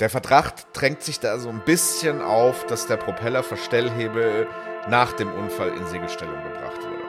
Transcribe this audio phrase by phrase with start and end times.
[0.00, 4.48] Der Verdacht drängt sich da so ein bisschen auf, dass der Propellerverstellhebel
[4.88, 7.04] nach dem Unfall in Segelstellung gebracht wurde.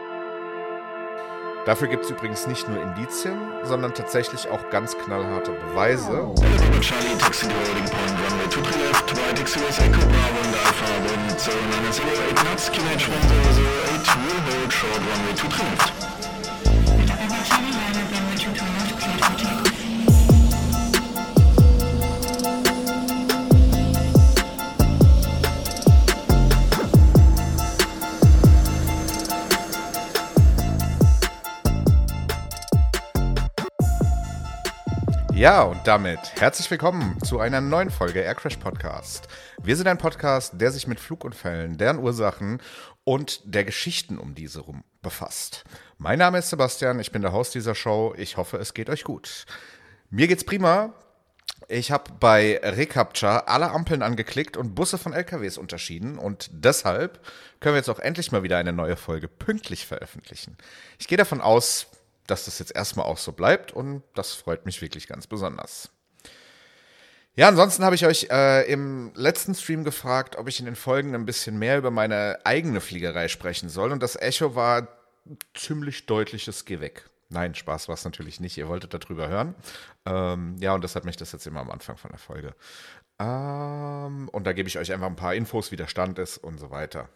[1.65, 6.33] Dafür gibt es übrigens nicht nur Indizien, sondern tatsächlich auch ganz knallharte Beweise.
[35.41, 39.27] Ja, und damit herzlich willkommen zu einer neuen Folge Aircrash Podcast.
[39.63, 42.61] Wir sind ein Podcast, der sich mit Flugunfällen, deren Ursachen
[43.05, 45.63] und der Geschichten um diese rum befasst.
[45.97, 48.13] Mein Name ist Sebastian, ich bin der Host dieser Show.
[48.19, 49.47] Ich hoffe, es geht euch gut.
[50.11, 50.93] Mir geht's prima.
[51.67, 57.19] Ich habe bei Recapture alle Ampeln angeklickt und Busse von LKWs unterschieden und deshalb
[57.59, 60.55] können wir jetzt auch endlich mal wieder eine neue Folge pünktlich veröffentlichen.
[60.99, 61.87] Ich gehe davon aus,
[62.31, 65.89] dass das jetzt erstmal auch so bleibt und das freut mich wirklich ganz besonders.
[67.35, 71.15] Ja, ansonsten habe ich euch äh, im letzten Stream gefragt, ob ich in den Folgen
[71.15, 74.87] ein bisschen mehr über meine eigene Fliegerei sprechen soll und das Echo war
[75.53, 77.09] ziemlich deutliches Geh weg.
[77.29, 78.57] Nein, Spaß war es natürlich nicht.
[78.57, 79.55] Ihr wolltet darüber hören.
[80.05, 82.53] Ähm, ja, und deshalb mich das jetzt immer am Anfang von der Folge.
[83.19, 86.59] Ähm, und da gebe ich euch einfach ein paar Infos, wie der Stand ist und
[86.59, 87.07] so weiter.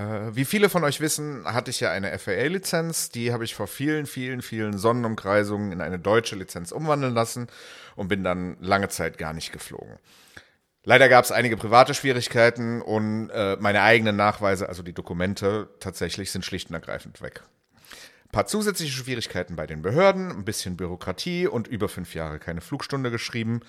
[0.00, 3.10] Äh, wie viele von euch wissen, hatte ich ja eine FAA-Lizenz.
[3.10, 7.48] Die habe ich vor vielen, vielen, vielen Sonnenumkreisungen in eine deutsche Lizenz umwandeln lassen
[7.96, 9.98] und bin dann lange Zeit gar nicht geflogen.
[10.82, 16.30] Leider gab es einige private Schwierigkeiten und äh, meine eigenen Nachweise, also die Dokumente, tatsächlich
[16.30, 17.42] sind schlicht und ergreifend weg.
[18.24, 22.62] Ein paar zusätzliche Schwierigkeiten bei den Behörden, ein bisschen Bürokratie und über fünf Jahre keine
[22.62, 23.60] Flugstunde geschrieben.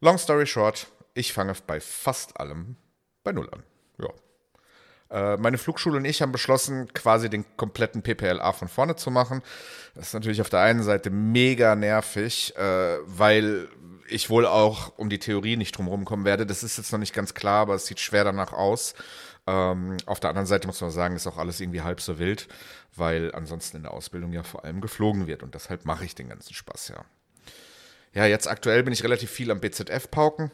[0.00, 2.76] Long story short, ich fange bei fast allem
[3.24, 3.62] bei Null an.
[3.98, 4.08] Ja.
[5.12, 9.42] Äh, meine Flugschule und ich haben beschlossen, quasi den kompletten PPLA von vorne zu machen.
[9.94, 13.68] Das ist natürlich auf der einen Seite mega nervig, äh, weil
[14.08, 16.46] ich wohl auch um die Theorie nicht drumherum kommen werde.
[16.46, 18.94] Das ist jetzt noch nicht ganz klar, aber es sieht schwer danach aus.
[19.46, 22.48] Ähm, auf der anderen Seite muss man sagen, ist auch alles irgendwie halb so wild,
[22.96, 26.28] weil ansonsten in der Ausbildung ja vor allem geflogen wird und deshalb mache ich den
[26.28, 27.04] ganzen Spaß ja.
[28.14, 30.52] Ja, jetzt aktuell bin ich relativ viel am BZF pauken.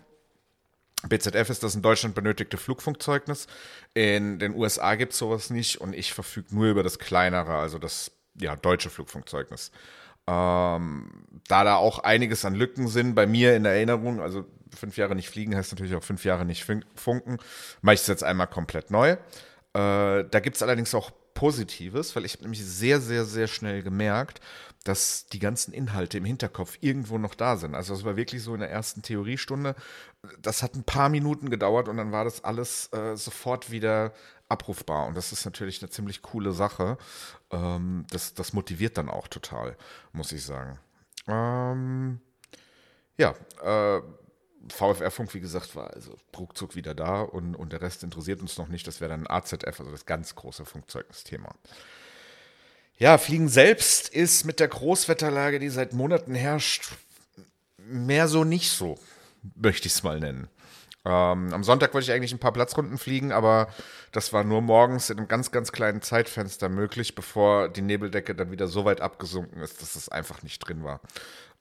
[1.07, 3.47] BZF ist das in Deutschland benötigte Flugfunkzeugnis.
[3.95, 7.79] In den USA gibt es sowas nicht und ich verfüge nur über das kleinere, also
[7.79, 9.71] das ja, deutsche Flugfunkzeugnis.
[10.27, 11.11] Ähm,
[11.47, 14.45] da da auch einiges an Lücken sind bei mir in Erinnerung, also
[14.77, 17.39] fünf Jahre nicht fliegen heißt natürlich auch fünf Jahre nicht funken,
[17.81, 19.13] mache ich es jetzt einmal komplett neu.
[19.13, 19.19] Äh,
[19.75, 24.41] da gibt es allerdings auch Positives, weil ich habe nämlich sehr, sehr, sehr schnell gemerkt,
[24.83, 27.75] dass die ganzen Inhalte im Hinterkopf irgendwo noch da sind.
[27.75, 29.77] Also es war wirklich so in der ersten Theoriestunde.
[30.41, 34.13] Das hat ein paar Minuten gedauert und dann war das alles äh, sofort wieder
[34.49, 35.07] abrufbar.
[35.07, 36.99] Und das ist natürlich eine ziemlich coole Sache.
[37.51, 39.77] Ähm, das, das motiviert dann auch total,
[40.13, 40.79] muss ich sagen.
[41.29, 42.21] Ähm,
[43.17, 44.03] ja, äh,
[44.71, 48.69] VFR-Funk, wie gesagt, war also ruckzuck wieder da und, und der Rest interessiert uns noch
[48.69, 48.87] nicht.
[48.87, 51.55] Das wäre dann AZF, also das ganz große Funkzeugnisthema.
[52.97, 56.93] Ja, Fliegen selbst ist mit der Großwetterlage, die seit Monaten herrscht,
[57.77, 58.99] mehr so nicht so,
[59.55, 60.49] möchte ich es mal nennen.
[61.05, 63.69] Ähm, am Sonntag wollte ich eigentlich ein paar Platzrunden fliegen, aber
[64.13, 68.51] das war nur morgens in einem ganz, ganz kleinen Zeitfenster möglich, bevor die Nebeldecke dann
[68.51, 71.01] wieder so weit abgesunken ist, dass es einfach nicht drin war.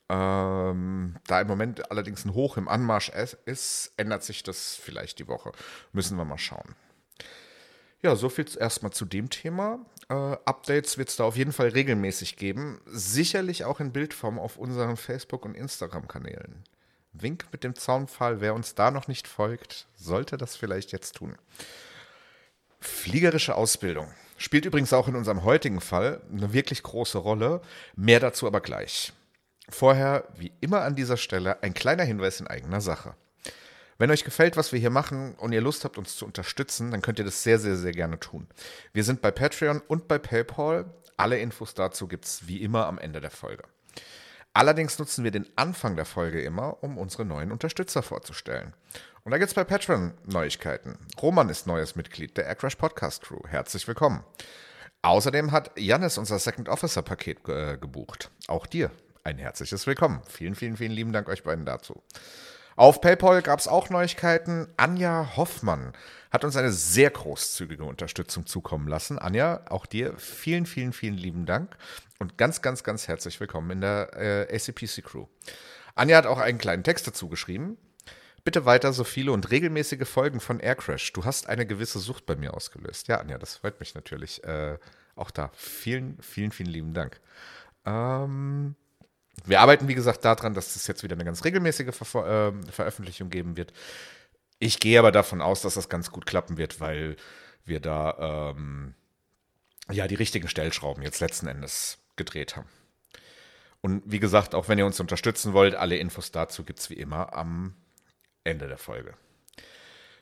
[0.10, 3.10] Ähm, da im Moment allerdings ein Hoch im Anmarsch
[3.46, 5.52] ist, ändert sich das vielleicht die Woche.
[5.92, 6.76] Müssen wir mal schauen.
[8.02, 9.80] Ja, so viel erstmal zu dem Thema.
[10.10, 12.80] Äh, Updates wird es da auf jeden Fall regelmäßig geben.
[12.86, 16.64] Sicherlich auch in Bildform auf unseren Facebook- und Instagram-Kanälen.
[17.22, 21.36] Wink mit dem Zaunpfahl, wer uns da noch nicht folgt, sollte das vielleicht jetzt tun.
[22.80, 27.62] Fliegerische Ausbildung spielt übrigens auch in unserem heutigen Fall eine wirklich große Rolle.
[27.96, 29.14] Mehr dazu aber gleich.
[29.70, 33.16] Vorher, wie immer an dieser Stelle, ein kleiner Hinweis in eigener Sache.
[33.98, 37.02] Wenn euch gefällt, was wir hier machen und ihr Lust habt, uns zu unterstützen, dann
[37.02, 38.48] könnt ihr das sehr, sehr, sehr gerne tun.
[38.94, 40.86] Wir sind bei Patreon und bei PayPal.
[41.18, 43.64] Alle Infos dazu gibt es wie immer am Ende der Folge.
[44.58, 48.74] Allerdings nutzen wir den Anfang der Folge immer, um unsere neuen Unterstützer vorzustellen.
[49.24, 50.98] Und da gibt es bei Patreon Neuigkeiten.
[51.22, 53.42] Roman ist neues Mitglied der Aircrash Podcast Crew.
[53.48, 54.24] Herzlich willkommen.
[55.04, 58.32] Außerdem hat Janis unser Second Officer Paket äh, gebucht.
[58.48, 58.90] Auch dir
[59.24, 60.24] ein herzliches Willkommen.
[60.28, 62.02] Vielen, vielen, vielen lieben Dank euch beiden dazu.
[62.76, 64.70] Auf PayPal gab es auch Neuigkeiten.
[64.76, 65.94] Anja Hoffmann
[66.32, 69.20] hat uns eine sehr großzügige Unterstützung zukommen lassen.
[69.20, 71.78] Anja, auch dir vielen, vielen, vielen lieben Dank
[72.20, 75.28] und ganz, ganz, ganz herzlich willkommen in der äh, ACPC Crew.
[75.96, 77.78] Anja hat auch einen kleinen Text dazu geschrieben.
[78.44, 81.12] bitte weiter so viele und regelmäßige Folgen von Aircrash.
[81.12, 83.08] Du hast eine gewisse Sucht bei mir ausgelöst.
[83.08, 84.44] Ja, Anja, das freut mich natürlich.
[84.44, 84.78] Äh,
[85.16, 85.52] auch da.
[85.54, 87.20] Vielen, vielen, vielen lieben Dank.
[87.86, 88.76] Ähm,
[89.46, 93.30] wir arbeiten, wie gesagt, daran, dass es jetzt wieder eine ganz regelmäßige Ver äh, Veröffentlichung
[93.30, 93.74] geben wird.
[94.60, 97.16] Ich gehe aber davon aus, dass das ganz gut klappen wird, weil
[97.66, 98.96] wir da ähm,
[99.92, 102.70] ja die richtigen Stellschrauben jetzt letzten Endes gedreht haben.
[103.82, 106.96] Und wie gesagt, auch wenn ihr uns unterstützen wollt, alle Infos dazu gibt es wie
[106.96, 107.76] immer am
[108.44, 109.14] Ende der Folge.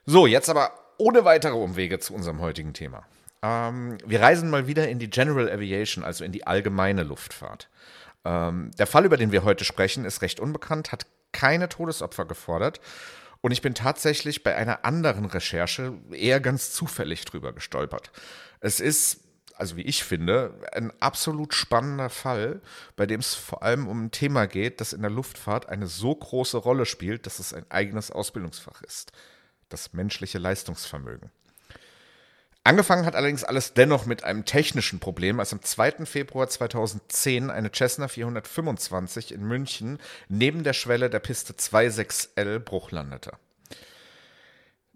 [0.06, 3.06] So, jetzt aber ohne weitere Umwege zu unserem heutigen Thema.
[3.42, 7.70] Ähm, wir reisen mal wieder in die General Aviation, also in die allgemeine Luftfahrt.
[8.24, 12.80] Ähm, der Fall, über den wir heute sprechen, ist recht unbekannt, hat keine Todesopfer gefordert.
[13.46, 18.12] Und ich bin tatsächlich bei einer anderen Recherche eher ganz zufällig drüber gestolpert.
[18.60, 19.20] Es ist
[19.56, 22.60] also wie ich finde, ein absolut spannender Fall,
[22.96, 26.16] bei dem es vor allem um ein Thema geht, das in der Luftfahrt eine so
[26.16, 29.12] große Rolle spielt, dass es ein eigenes Ausbildungsfach ist.
[29.70, 31.30] Das menschliche Leistungsvermögen.
[32.66, 36.08] Angefangen hat allerdings alles dennoch mit einem technischen Problem, als am 2.
[36.08, 43.34] Februar 2010 eine Cessna 425 in München neben der Schwelle der Piste 26L Bruch landete.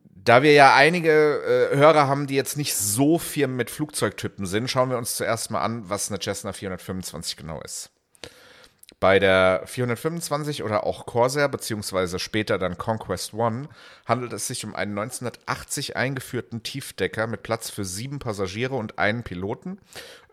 [0.04, 1.12] Da wir ja einige
[1.72, 5.52] äh, Hörer haben, die jetzt nicht so viel mit Flugzeugtypen sind, schauen wir uns zuerst
[5.52, 7.92] mal an, was eine Cessna 425 genau ist.
[9.00, 13.70] Bei der 425 oder auch Corsair beziehungsweise später dann Conquest One
[14.06, 19.24] handelt es sich um einen 1980 eingeführten Tiefdecker mit Platz für sieben Passagiere und einen
[19.24, 19.80] Piloten.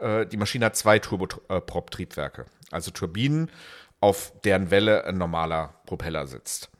[0.01, 3.53] Äh, die Maschine hat zwei Turboprop-Triebwerke, also Turbinen,
[4.01, 6.71] auf deren Welle ein normaler Propeller sitzt.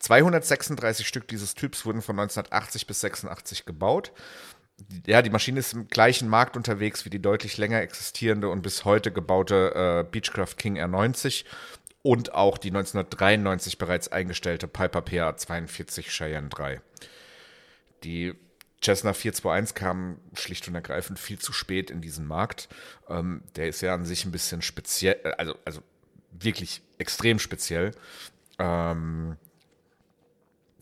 [0.00, 4.12] 236 Stück dieses Typs wurden von 1980 bis 86 gebaut.
[5.06, 8.84] Ja, die Maschine ist im gleichen Markt unterwegs wie die deutlich länger existierende und bis
[8.84, 11.44] heute gebaute äh, Beechcraft King R90
[12.02, 16.80] und auch die 1993 bereits eingestellte Piper PA 42 Cheyenne 3.
[18.04, 18.34] Die
[18.82, 22.68] Cessna 421 kam schlicht und ergreifend viel zu spät in diesen Markt.
[23.08, 25.82] Ähm, der ist ja an sich ein bisschen speziell, also, also
[26.32, 27.92] wirklich extrem speziell.
[28.58, 29.36] Ähm,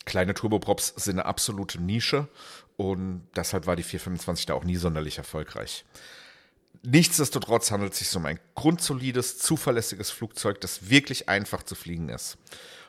[0.05, 2.29] kleine Turboprops sind eine absolute Nische
[2.79, 5.85] und deshalb war die 425 da auch nie sonderlich erfolgreich.
[6.85, 12.39] Nichtsdestotrotz handelt es sich um ein grundsolides, zuverlässiges Flugzeug, das wirklich einfach zu fliegen ist.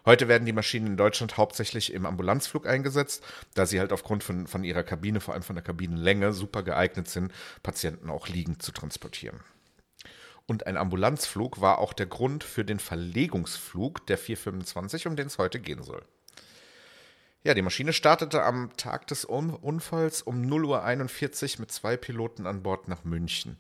[0.06, 3.24] Heute werden die Maschinen in Deutschland hauptsächlich im Ambulanzflug eingesetzt,
[3.56, 7.08] da sie halt aufgrund von, von ihrer Kabine, vor allem von der Kabinenlänge, super geeignet
[7.08, 7.34] sind,
[7.64, 9.40] Patienten auch liegend zu transportieren.
[10.46, 15.40] Und ein Ambulanzflug war auch der Grund für den Verlegungsflug der 425, um den es
[15.40, 16.04] heute gehen soll.
[17.42, 22.64] Ja, die Maschine startete am Tag des Unfalls um 0.41 Uhr mit zwei Piloten an
[22.64, 23.58] Bord nach München.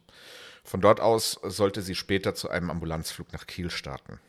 [0.66, 4.20] Von dort aus sollte sie später zu einem Ambulanzflug nach Kiel starten.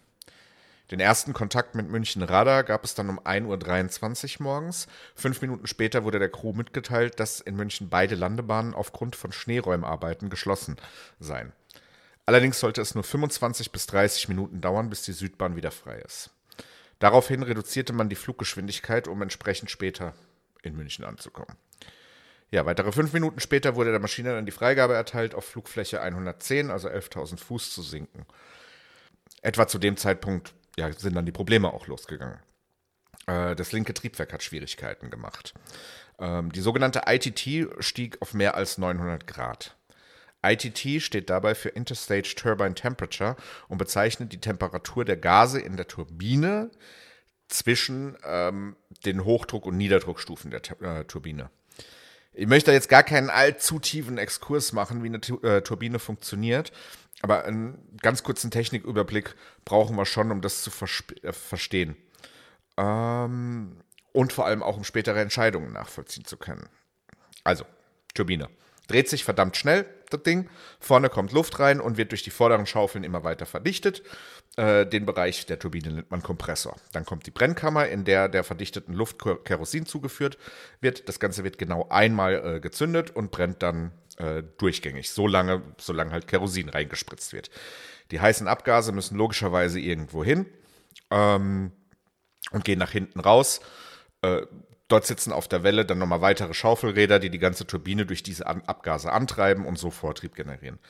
[0.93, 4.87] Den ersten Kontakt mit München Radar gab es dann um 1.23 Uhr morgens.
[5.15, 10.31] Fünf Minuten später wurde der Crew mitgeteilt, dass in München beide Landebahnen aufgrund von Schneeräumarbeiten
[10.31, 10.77] geschlossen
[11.19, 11.53] seien.
[12.25, 16.31] Allerdings sollte es nur 25 bis 30 Minuten dauern, bis die Südbahn wieder frei ist.
[17.01, 20.15] Daraufhin reduzierte man die Fluggeschwindigkeit, um entsprechend später
[20.63, 21.57] in München anzukommen.
[22.51, 26.71] Ja, weitere fünf Minuten später wurde der Maschine dann die Freigabe erteilt, auf Flugfläche 110,
[26.71, 28.27] also 11.000 Fuß, zu sinken.
[29.41, 32.41] Etwa zu dem Zeitpunkt ja, sind dann die Probleme auch losgegangen.
[33.27, 35.55] Äh, das linke Triebwerk hat Schwierigkeiten gemacht.
[36.19, 39.77] Ähm, die sogenannte ITT stieg auf mehr als 900 Grad.
[40.43, 43.37] ITT steht dabei für Interstage Turbine Temperature
[43.69, 46.71] und bezeichnet die Temperatur der Gase in der Turbine
[47.49, 51.51] zwischen ähm, den Hochdruck- und Niederdruckstufen der äh, Turbine.
[52.33, 56.73] Ich möchte jetzt gar keinen allzu tiefen Exkurs machen, wie eine tu äh, Turbine funktioniert,
[57.23, 60.71] aber einen ganz kurzen Techniküberblick brauchen wir schon, um das zu
[61.23, 61.97] äh, verstehen.
[62.77, 63.83] Ähm,
[64.13, 66.69] und vor allem auch, um spätere Entscheidungen nachvollziehen zu können.
[67.45, 67.65] Also,
[68.15, 68.49] Turbine.
[68.91, 70.51] Dreht sich verdammt schnell, das Ding.
[70.81, 74.03] Vorne kommt Luft rein und wird durch die vorderen Schaufeln immer weiter verdichtet.
[74.57, 76.75] Äh, den Bereich der Turbine nennt man Kompressor.
[76.93, 80.39] Dann kommt die Brennkammer, in der der verdichteten Luft Kerosin zugeführt
[80.81, 81.09] wird.
[81.09, 86.11] Das Ganze wird genau einmal äh, gezündet und brennt dann äh, durchgängig, so lange, solange
[86.11, 87.49] halt Kerosin reingespritzt wird.
[88.11, 90.47] Die heißen Abgase müssen logischerweise irgendwo hin
[91.13, 91.71] ähm,
[92.51, 93.61] und gehen nach hinten raus.
[94.91, 98.49] Dort sitzen auf der Welle dann nochmal weitere Schaufelräder, die die ganze Turbine durch diese
[98.49, 100.81] Abgase antreiben und so Vortrieb generieren.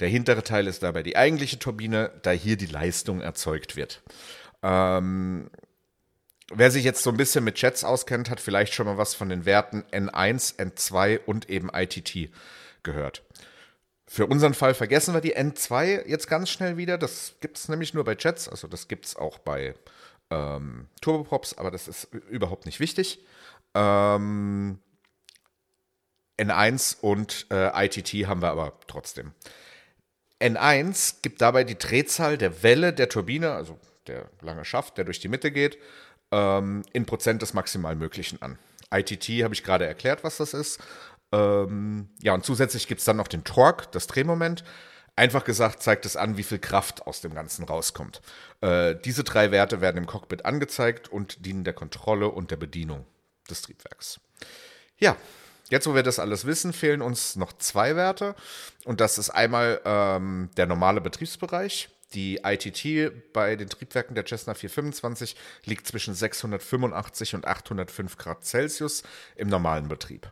[0.00, 4.02] Der hintere Teil ist dabei die eigentliche Turbine, da hier die Leistung erzeugt wird.
[4.62, 5.50] Ähm,
[6.50, 9.28] wer sich jetzt so ein bisschen mit Jets auskennt, hat vielleicht schon mal was von
[9.28, 12.30] den Werten N1, N2 und eben ITT
[12.82, 13.22] gehört.
[14.06, 16.96] Für unseren Fall vergessen wir die N2 jetzt ganz schnell wieder.
[16.96, 19.74] Das gibt es nämlich nur bei Jets, also das gibt es auch bei
[20.30, 23.18] ähm, Turboprops, aber das ist überhaupt nicht wichtig.
[23.74, 24.78] Ähm,
[26.38, 29.32] N1 und äh, ITT haben wir aber trotzdem.
[30.40, 35.20] N1 gibt dabei die Drehzahl der Welle der Turbine, also der lange Schaft, der durch
[35.20, 35.78] die Mitte geht,
[36.32, 38.58] ähm, in Prozent des maximal Möglichen an.
[38.92, 40.80] ITT habe ich gerade erklärt, was das ist.
[41.30, 44.64] Ähm, ja, und zusätzlich gibt es dann noch den Torque, das Drehmoment.
[45.14, 48.20] Einfach gesagt zeigt es an, wie viel Kraft aus dem Ganzen rauskommt.
[48.62, 53.06] Äh, diese drei Werte werden im Cockpit angezeigt und dienen der Kontrolle und der Bedienung
[53.52, 54.18] des Triebwerks.
[54.98, 55.16] Ja,
[55.72, 58.34] Jetzt, wo wir das alles wissen, fehlen uns noch zwei Werte.
[58.84, 61.88] Und das ist einmal ähm, der normale Betriebsbereich.
[62.14, 69.02] Die ITT bei den Triebwerken der Cessna 425 liegt zwischen 685 und 805 Grad Celsius
[69.36, 70.30] im normalen Betrieb.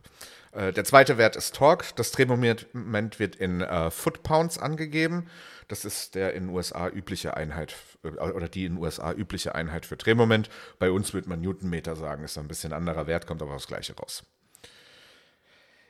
[0.51, 1.85] Äh, der zweite Wert ist Torque.
[1.95, 5.27] Das Drehmoment wird in äh, Foot-Pounds angegeben.
[5.67, 9.97] Das ist der in USA übliche Einheit äh, oder die in USA übliche Einheit für
[9.97, 10.49] Drehmoment.
[10.79, 13.95] Bei uns würde man Newtonmeter sagen, ist ein bisschen anderer Wert, kommt aber das gleiche
[13.95, 14.23] raus.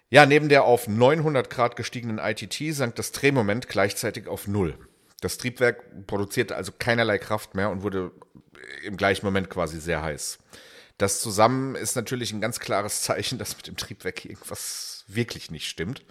[0.10, 4.77] Ja, neben der auf 900 Grad gestiegenen ITT sank das Drehmoment gleichzeitig auf Null.
[5.21, 8.11] Das Triebwerk produzierte also keinerlei Kraft mehr und wurde
[8.83, 10.39] im gleichen Moment quasi sehr heiß.
[10.97, 15.67] Das zusammen ist natürlich ein ganz klares Zeichen, dass mit dem Triebwerk irgendwas wirklich nicht
[15.67, 16.03] stimmt.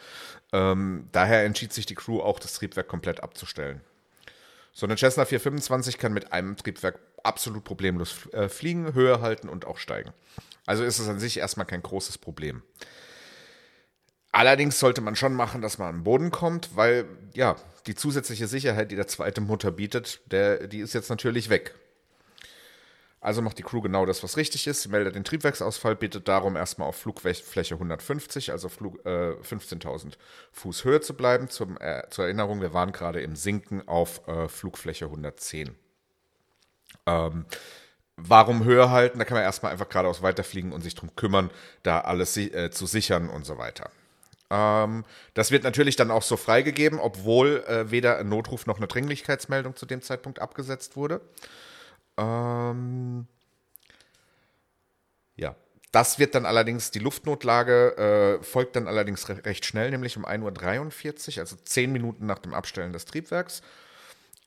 [0.53, 3.83] Ähm, daher entschied sich die Crew auch, das Triebwerk komplett abzustellen.
[4.73, 9.67] So eine Cessna 425 kann mit einem Triebwerk absolut problemlos äh, fliegen, Höhe halten und
[9.67, 10.13] auch steigen.
[10.67, 12.63] Also ist es an sich erstmal kein großes Problem.
[14.33, 17.57] Allerdings sollte man schon machen, dass man an den Boden kommt, weil ja,
[17.87, 21.75] die zusätzliche Sicherheit, die der zweite Motor bietet, der, die ist jetzt natürlich weg.
[23.23, 24.83] Also macht die Crew genau das, was richtig ist.
[24.83, 30.15] Sie meldet den Triebwerksausfall, bittet darum, erstmal auf Flugfläche 150, also äh, 15.000
[30.53, 31.51] Fuß Höhe zu bleiben.
[31.51, 35.75] Zum, äh, zur Erinnerung, wir waren gerade im Sinken auf äh, Flugfläche 110.
[37.05, 37.45] Ähm,
[38.17, 39.19] warum Höhe halten?
[39.19, 41.51] Da kann man erstmal einfach geradeaus weiterfliegen und sich darum kümmern,
[41.83, 43.91] da alles si äh, zu sichern und so weiter.
[44.51, 45.05] Ähm,
[45.35, 49.77] das wird natürlich dann auch so freigegeben, obwohl äh, weder ein Notruf noch eine Dringlichkeitsmeldung
[49.77, 51.21] zu dem Zeitpunkt abgesetzt wurde.
[52.17, 53.27] Ähm,
[55.37, 55.55] ja,
[55.93, 60.27] das wird dann allerdings, die Luftnotlage äh, folgt dann allerdings re recht schnell, nämlich um
[60.27, 63.63] 1.43 Uhr, also 10 Minuten nach dem Abstellen des Triebwerks.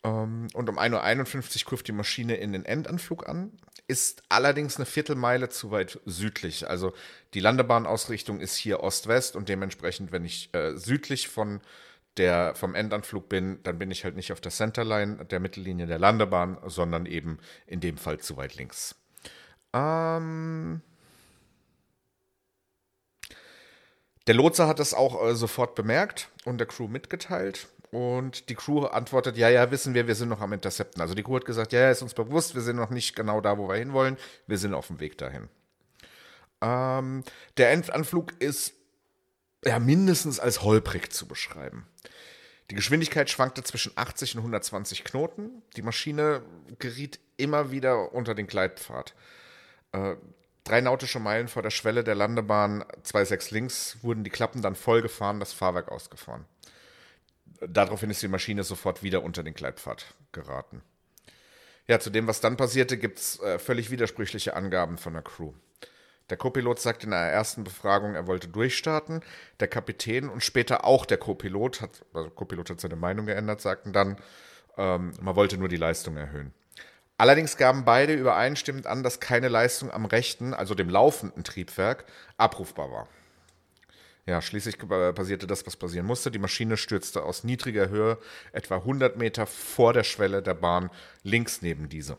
[0.03, 3.51] Ähm, und um 1.51 Uhr kurft die Maschine in den Endanflug an,
[3.88, 6.67] ist allerdings eine Viertelmeile zu weit südlich.
[6.69, 6.93] Also
[7.33, 11.62] die Landebahnausrichtung ist hier Ost-West und dementsprechend, wenn ich äh, südlich von
[12.17, 16.00] der, vom Endanflug bin, dann bin ich halt nicht auf der Centerline der Mittellinie der
[16.00, 18.95] Landebahn, sondern eben in dem Fall zu weit links.
[19.74, 20.81] Ähm
[24.27, 27.67] der Lotse hat das auch äh, sofort bemerkt und der Crew mitgeteilt.
[27.94, 31.00] Und die Crew antwortet, ja, ja, wissen wir, wir sind noch am Intercepten.
[31.00, 33.40] Also die Crew hat gesagt, ja, ja, ist uns bewusst, wir sind noch nicht genau
[33.40, 34.18] da, wo wir hinwollen.
[34.48, 35.48] Wir sind auf dem Weg dahin.
[36.60, 37.24] Ähm,
[37.58, 38.74] der Endanflug ist
[39.64, 41.86] ja mindestens als holprig zu beschreiben.
[42.72, 45.62] Die Geschwindigkeit schwankte zwischen 80 und 120 Knoten.
[45.76, 46.42] Die Maschine
[46.80, 49.14] geriet immer wieder unter den Gleitpfad.
[49.92, 50.16] Äh,
[50.64, 55.40] drei nautische Meilen vor der Schwelle der Landebahn 26 links wurden die Klappen dann vollgefahren,
[55.40, 56.46] das Fahrwerk ausgefahren.
[57.67, 60.82] Daraufhin ist die Maschine sofort wieder unter den Gleitpfad geraten.
[61.88, 65.53] Ja, zu dem, was dann passierte, gibt es äh, völlig widersprüchliche Angaben von der Crew.
[66.29, 69.22] Der Co-Pilot sagt in der ersten Befragung, er wollte durchstarten.
[69.60, 73.91] Der Kapitän und später auch der Co-Pilot, hat, also Co-Pilot hat seine Meinung geändert, sagten
[73.91, 74.17] dann,
[74.77, 76.53] ähm, man wollte nur die Leistung erhöhen.
[77.17, 82.05] Allerdings gaben beide übereinstimmend an, dass keine Leistung am rechten, also dem laufenden Triebwerk,
[82.38, 83.08] abrufbar war.
[84.25, 86.32] Ja, schließlich passierte das, was passieren musste.
[86.32, 88.18] Die Maschine stürzte aus niedriger Höhe
[88.53, 90.89] etwa 100 Meter vor der Schwelle der Bahn
[91.24, 92.18] links neben diese.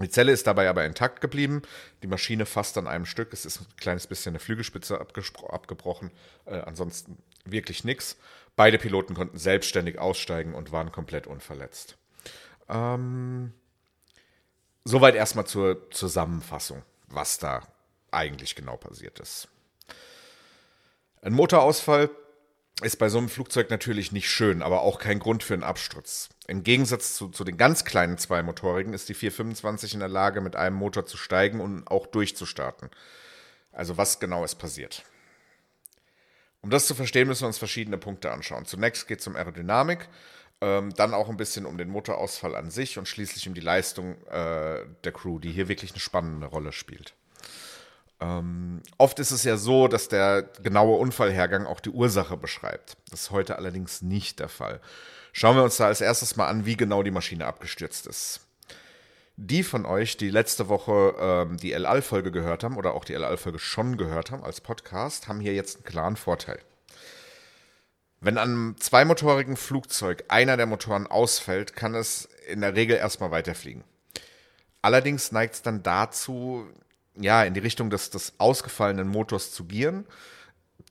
[0.00, 1.62] Die Zelle ist dabei aber intakt geblieben.
[2.02, 3.32] Die Maschine fast an einem Stück.
[3.32, 6.10] Es ist ein kleines bisschen eine Flügelspitze abgebrochen.
[6.46, 8.16] Äh, ansonsten wirklich nichts.
[8.54, 11.96] Beide Piloten konnten selbstständig aussteigen und waren komplett unverletzt.
[12.68, 13.52] Ähm,
[14.84, 17.66] soweit erstmal zur Zusammenfassung, was da
[18.10, 19.48] eigentlich genau passiert ist.
[21.20, 22.10] Ein Motorausfall
[22.82, 26.28] ist bei so einem Flugzeug natürlich nicht schön, aber auch kein Grund für einen Absturz.
[26.46, 30.54] Im Gegensatz zu, zu den ganz kleinen zweimotorigen ist die 425 in der Lage, mit
[30.54, 32.90] einem Motor zu steigen und auch durchzustarten.
[33.72, 35.04] Also was genau ist passiert?
[36.60, 38.64] Um das zu verstehen, müssen wir uns verschiedene Punkte anschauen.
[38.64, 40.08] Zunächst geht es um Aerodynamik,
[40.60, 44.14] ähm, dann auch ein bisschen um den Motorausfall an sich und schließlich um die Leistung
[44.26, 47.14] äh, der Crew, die hier wirklich eine spannende Rolle spielt.
[48.20, 52.96] Ähm, oft ist es ja so, dass der genaue Unfallhergang auch die Ursache beschreibt.
[53.10, 54.80] Das ist heute allerdings nicht der Fall.
[55.32, 58.40] Schauen wir uns da als erstes mal an, wie genau die Maschine abgestürzt ist.
[59.36, 63.14] Die von euch, die letzte Woche ähm, die El Al-Folge gehört haben oder auch die
[63.14, 66.58] El Al-Folge schon gehört haben als Podcast, haben hier jetzt einen klaren Vorteil.
[68.20, 73.30] Wenn an einem zweimotorigen Flugzeug einer der Motoren ausfällt, kann es in der Regel erstmal
[73.30, 73.84] weiterfliegen.
[74.82, 76.66] Allerdings neigt es dann dazu,
[77.20, 80.06] ja, in die Richtung des, des ausgefallenen Motors zu gieren,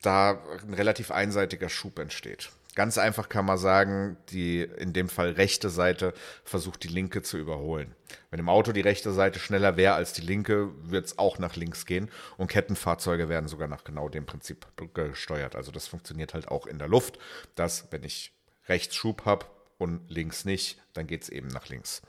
[0.02, 2.50] da ein relativ einseitiger Schub entsteht.
[2.76, 7.40] Ganz einfach kann man sagen, die in dem Fall rechte Seite versucht die linke zu
[7.40, 7.96] überholen.
[8.30, 11.56] Wenn im Auto die rechte Seite schneller wäre als die linke, wird es auch nach
[11.56, 15.56] links gehen und Kettenfahrzeuge werden sogar nach genau dem Prinzip gesteuert.
[15.56, 17.18] Also das funktioniert halt auch in der Luft,
[17.56, 18.32] dass wenn ich
[18.68, 19.48] rechts Schub habe
[19.80, 22.04] und links nicht, dann geht es eben nach links.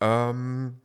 [0.00, 0.80] Ähm,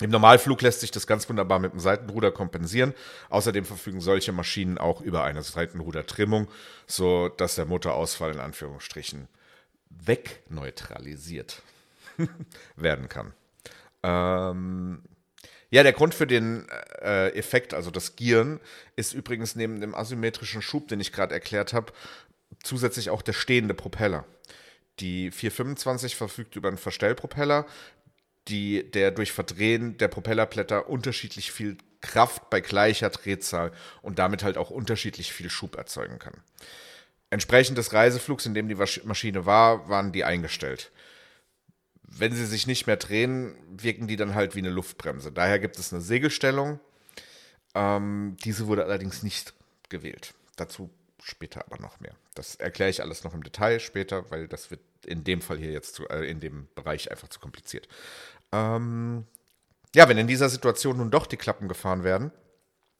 [0.00, 2.94] im Normalflug lässt sich das ganz wunderbar mit dem Seitenruder kompensieren.
[3.30, 6.48] Außerdem verfügen solche Maschinen auch über eine Seitenrudertrimmung,
[6.86, 9.28] so dass der Motorausfall in Anführungsstrichen
[9.90, 11.62] wegneutralisiert
[12.76, 13.34] werden kann.
[14.02, 15.02] Ähm,
[15.70, 16.68] ja, der Grund für den
[17.00, 18.60] äh, Effekt, also das Gieren,
[18.96, 21.92] ist übrigens neben dem asymmetrischen Schub, den ich gerade erklärt habe,
[22.62, 24.24] zusätzlich auch der stehende Propeller.
[25.00, 27.66] Die 425 verfügt über einen Verstellpropeller,
[28.48, 33.72] die, der durch Verdrehen der Propellerblätter unterschiedlich viel Kraft bei gleicher Drehzahl
[34.02, 36.34] und damit halt auch unterschiedlich viel Schub erzeugen kann.
[37.30, 40.92] Entsprechend des Reiseflugs, in dem die Maschine war, waren die eingestellt.
[42.02, 45.32] Wenn sie sich nicht mehr drehen, wirken die dann halt wie eine Luftbremse.
[45.32, 46.78] Daher gibt es eine Segelstellung.
[47.74, 49.54] Ähm, diese wurde allerdings nicht
[49.88, 50.34] gewählt.
[50.56, 50.90] Dazu
[51.22, 52.14] später aber noch mehr.
[52.34, 55.72] Das erkläre ich alles noch im Detail später, weil das wird in dem Fall hier
[55.72, 57.88] jetzt zu, äh, in dem Bereich einfach zu kompliziert.
[58.52, 59.26] Ähm,
[59.94, 62.32] ja, wenn in dieser Situation nun doch die Klappen gefahren werden,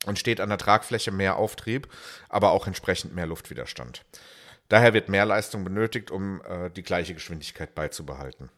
[0.06, 1.88] entsteht an der Tragfläche mehr Auftrieb,
[2.28, 4.04] aber auch entsprechend mehr Luftwiderstand.
[4.68, 8.50] Daher wird mehr Leistung benötigt, um äh, die gleiche Geschwindigkeit beizubehalten.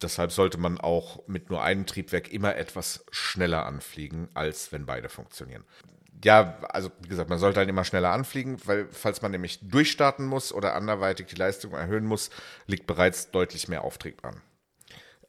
[0.00, 5.08] Deshalb sollte man auch mit nur einem Triebwerk immer etwas schneller anfliegen, als wenn beide
[5.08, 5.64] funktionieren.
[6.22, 10.26] Ja, also wie gesagt, man sollte dann immer schneller anfliegen, weil falls man nämlich durchstarten
[10.26, 12.30] muss oder anderweitig die Leistung erhöhen muss,
[12.66, 14.40] liegt bereits deutlich mehr Auftrieb an.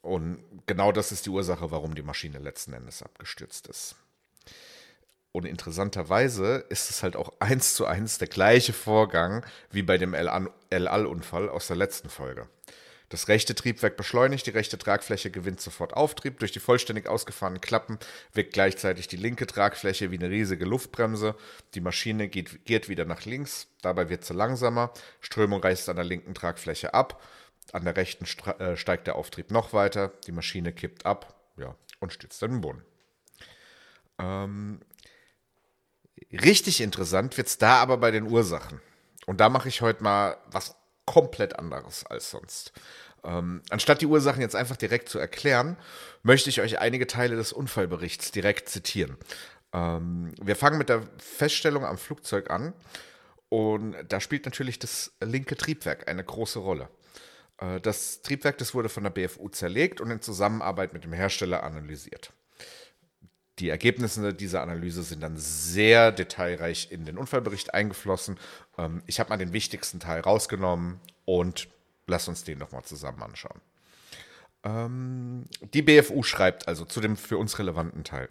[0.05, 0.37] Und
[0.67, 3.95] genau das ist die Ursache, warum die Maschine letzten Endes abgestürzt ist.
[5.31, 10.13] Und interessanterweise ist es halt auch eins zu eins der gleiche Vorgang wie bei dem
[10.13, 12.47] El Al-Unfall aus der letzten Folge.
[13.09, 16.39] Das rechte Triebwerk beschleunigt, die rechte Tragfläche gewinnt sofort Auftrieb.
[16.39, 17.97] Durch die vollständig ausgefahrenen Klappen
[18.33, 21.35] wirkt gleichzeitig die linke Tragfläche wie eine riesige Luftbremse.
[21.73, 24.91] Die Maschine geht, geht wieder nach links, dabei wird sie langsamer.
[25.19, 27.21] Strömung reißt an der linken Tragfläche ab.
[27.71, 28.25] An der rechten
[28.59, 32.61] äh, steigt der Auftrieb noch weiter, die Maschine kippt ab ja, und stürzt dann im
[32.61, 32.83] Boden.
[34.19, 34.79] Ähm,
[36.31, 38.81] richtig interessant wird es da aber bei den Ursachen.
[39.25, 40.75] Und da mache ich heute mal was
[41.05, 42.73] komplett anderes als sonst.
[43.23, 45.77] Ähm, anstatt die Ursachen jetzt einfach direkt zu erklären,
[46.23, 49.17] möchte ich euch einige Teile des Unfallberichts direkt zitieren.
[49.73, 52.73] Ähm, wir fangen mit der Feststellung am Flugzeug an.
[53.49, 56.89] Und da spielt natürlich das linke Triebwerk eine große Rolle.
[57.59, 61.63] Äh, das Triebwerk, das wurde von der BFU zerlegt und in Zusammenarbeit mit dem Hersteller
[61.63, 62.31] analysiert.
[63.59, 68.37] Die Ergebnisse dieser Analyse sind dann sehr detailreich in den Unfallbericht eingeflossen.
[68.77, 71.69] Ähm, ich habe mal den wichtigsten Teil rausgenommen und
[72.07, 73.61] lass uns den nochmal zusammen anschauen.
[74.63, 78.29] Ähm, die BFU schreibt also zu dem für uns relevanten Teil.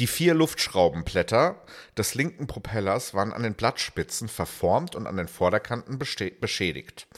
[0.00, 1.60] Die vier Luftschraubenblätter
[1.96, 7.08] des linken Propellers waren an den Blattspitzen verformt und an den Vorderkanten beschädigt.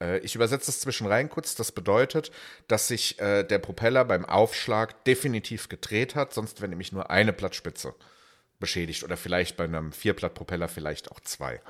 [0.00, 1.54] Äh, ich übersetze es zwischen rein kurz.
[1.54, 2.30] Das bedeutet,
[2.68, 7.32] dass sich äh, der Propeller beim Aufschlag definitiv gedreht hat, sonst wäre nämlich nur eine
[7.32, 7.94] Blattspitze
[8.58, 11.60] beschädigt oder vielleicht bei einem Vierblattpropeller vielleicht auch zwei.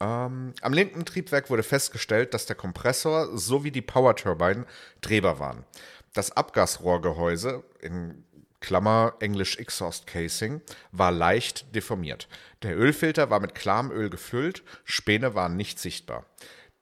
[0.00, 4.66] Ähm, am linken Triebwerk wurde festgestellt, dass der Kompressor sowie die Power Turbine
[5.00, 5.64] drehbar waren.
[6.12, 8.24] Das Abgasrohrgehäuse in
[8.60, 12.28] Klammer English Exhaust Casing war leicht deformiert.
[12.62, 16.24] Der Ölfilter war mit klarem Öl gefüllt, Späne waren nicht sichtbar.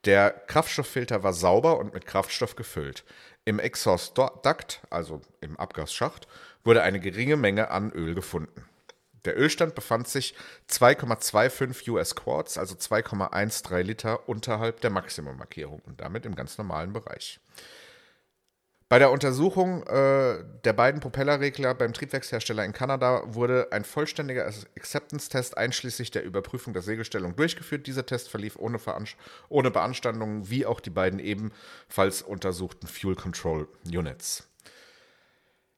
[0.04, 3.04] Der Kraftstofffilter war sauber und mit Kraftstoff gefüllt.
[3.44, 6.26] Im Exhaust Duct, also im Abgasschacht,
[6.64, 8.66] wurde eine geringe Menge an Öl gefunden.
[9.24, 10.34] Der Ölstand befand sich
[10.68, 17.38] 2,25 US Quarts, also 2,13 Liter unterhalb der Maximummarkierung und damit im ganz normalen Bereich.
[18.92, 24.44] Bei der Untersuchung äh, der beiden Propellerregler beim Triebwerkshersteller in Kanada wurde ein vollständiger
[24.76, 27.87] Acceptance-Test einschließlich der Überprüfung der Segelstellung durchgeführt.
[27.87, 28.78] Dieser Test verlief ohne,
[29.48, 34.46] ohne Beanstandungen, wie auch die beiden ebenfalls untersuchten Fuel Control Units.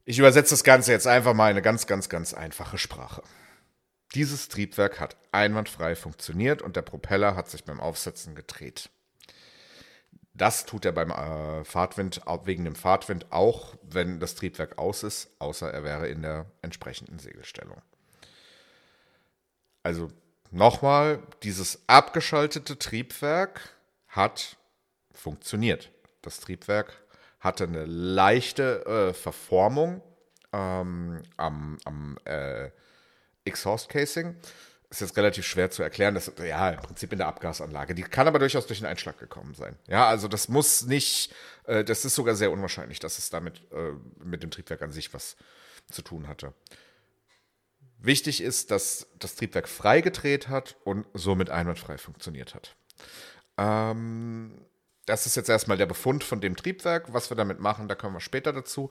[0.05, 3.23] Ich übersetze das Ganze jetzt einfach mal in eine ganz, ganz, ganz einfache Sprache.
[4.17, 8.91] Dieses Triebwerk hat einwandfrei funktioniert und der Propeller hat sich beim Aufsetzen gedreht.
[10.35, 15.31] Das tut er beim äh, Fahrtwind, wegen dem Fahrtwind auch, wenn das Triebwerk aus ist,
[15.39, 17.81] außer er wäre in der entsprechenden Segelstellung.
[19.85, 20.11] Also
[20.51, 23.61] nochmal, dieses abgeschaltete Triebwerk
[24.09, 24.57] hat
[25.13, 25.91] funktioniert.
[26.23, 27.01] Das Triebwerk
[27.39, 30.03] hatte eine leichte äh, Verformung
[30.53, 32.71] ähm, am, am äh,
[33.45, 34.35] Exhaust Casing.
[34.95, 36.15] Ist jetzt relativ schwer zu erklären.
[36.15, 37.97] Das ja im Prinzip in der Abgasanlage.
[37.97, 39.77] Die kann aber durchaus durch einen Einschlag gekommen sein.
[39.89, 41.35] Ja, also das muss nicht.
[41.65, 43.91] Äh, das ist sogar sehr unwahrscheinlich, dass es damit äh,
[44.23, 45.35] mit dem Triebwerk an sich was
[45.91, 46.55] zu tun hatte.
[47.99, 52.77] Wichtig ist, dass das Triebwerk frei gedreht hat und somit einwandfrei funktioniert hat.
[53.59, 54.65] Ähm,
[55.07, 57.13] das ist jetzt erstmal der Befund von dem Triebwerk.
[57.13, 58.91] Was wir damit machen, da kommen wir später dazu.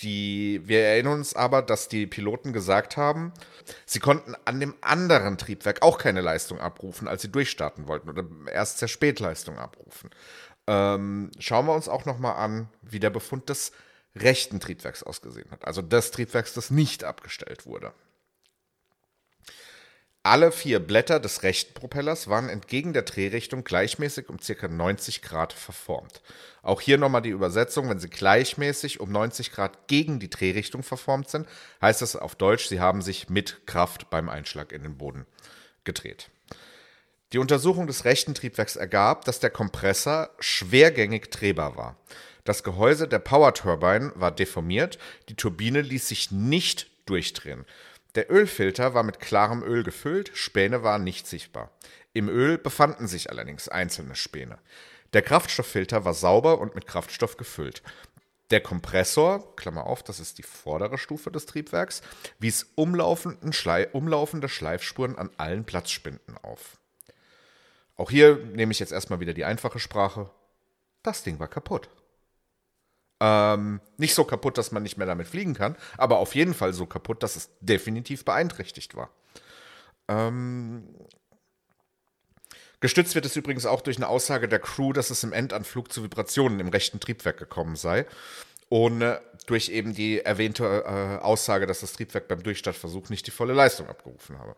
[0.00, 3.32] Die, wir erinnern uns aber, dass die Piloten gesagt haben,
[3.86, 8.24] sie konnten an dem anderen Triebwerk auch keine Leistung abrufen, als sie durchstarten wollten oder
[8.50, 10.10] erst sehr spät Leistung abrufen.
[10.66, 13.72] Ähm, schauen wir uns auch nochmal an, wie der Befund des
[14.16, 15.64] rechten Triebwerks ausgesehen hat.
[15.66, 17.92] Also des Triebwerks, das nicht abgestellt wurde.
[20.24, 24.68] Alle vier Blätter des rechten Propellers waren entgegen der Drehrichtung gleichmäßig um ca.
[24.68, 26.22] 90 Grad verformt.
[26.62, 31.28] Auch hier nochmal die Übersetzung, wenn sie gleichmäßig um 90 Grad gegen die Drehrichtung verformt
[31.28, 31.48] sind,
[31.80, 35.26] heißt das auf Deutsch, sie haben sich mit Kraft beim Einschlag in den Boden
[35.82, 36.30] gedreht.
[37.32, 41.96] Die Untersuchung des rechten Triebwerks ergab, dass der Kompressor schwergängig drehbar war.
[42.44, 47.64] Das Gehäuse der Power Turbine war deformiert, die Turbine ließ sich nicht durchdrehen.
[48.14, 51.70] Der Ölfilter war mit klarem Öl gefüllt, Späne waren nicht sichtbar.
[52.12, 54.58] Im Öl befanden sich allerdings einzelne Späne.
[55.14, 57.82] Der Kraftstofffilter war sauber und mit Kraftstoff gefüllt.
[58.50, 62.02] Der Kompressor, Klammer auf, das ist die vordere Stufe des Triebwerks,
[62.38, 62.66] wies
[63.52, 66.78] Schlei umlaufende Schleifspuren an allen Platzspinden auf.
[67.96, 70.28] Auch hier nehme ich jetzt erstmal wieder die einfache Sprache.
[71.02, 71.88] Das Ding war kaputt.
[73.24, 76.72] Ähm, nicht so kaputt, dass man nicht mehr damit fliegen kann, aber auf jeden Fall
[76.72, 79.10] so kaputt, dass es definitiv beeinträchtigt war.
[80.08, 80.88] Ähm,
[82.80, 86.02] gestützt wird es übrigens auch durch eine Aussage der Crew, dass es im Endanflug zu
[86.02, 88.06] Vibrationen im rechten Triebwerk gekommen sei.
[88.70, 93.52] Äh, durch eben die erwähnte äh, Aussage, dass das Triebwerk beim Durchstartversuch nicht die volle
[93.52, 94.56] Leistung abgerufen habe.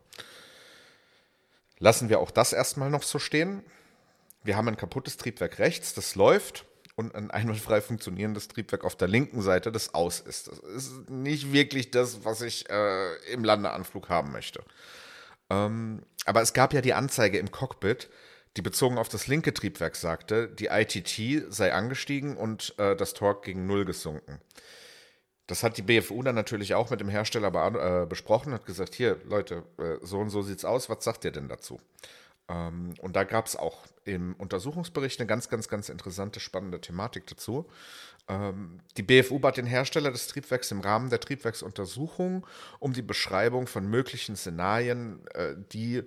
[1.77, 3.61] Lassen wir auch das erstmal noch so stehen.
[4.43, 9.07] Wir haben ein kaputtes Triebwerk rechts, das läuft und ein einwandfrei funktionierendes Triebwerk auf der
[9.07, 10.47] linken Seite, das aus ist.
[10.47, 14.63] Das ist nicht wirklich das, was ich äh, im Landeanflug haben möchte.
[15.49, 18.09] Ähm, aber es gab ja die Anzeige im Cockpit,
[18.57, 23.45] die bezogen auf das linke Triebwerk sagte, die ITT sei angestiegen und äh, das Torque
[23.45, 24.39] gegen Null gesunken.
[25.47, 27.53] Das hat die BFU dann natürlich auch mit dem Hersteller
[28.03, 31.31] äh, besprochen, hat gesagt, hier Leute, äh, so und so sieht's aus, was sagt ihr
[31.31, 31.79] denn dazu?
[32.47, 37.27] Ähm, und da gab es auch im Untersuchungsbericht eine ganz, ganz, ganz interessante, spannende Thematik
[37.27, 37.67] dazu.
[38.27, 42.45] Ähm, die BFU bat den Hersteller des Triebwerks im Rahmen der Triebwerksuntersuchung
[42.79, 46.03] um die Beschreibung von möglichen Szenarien, äh, die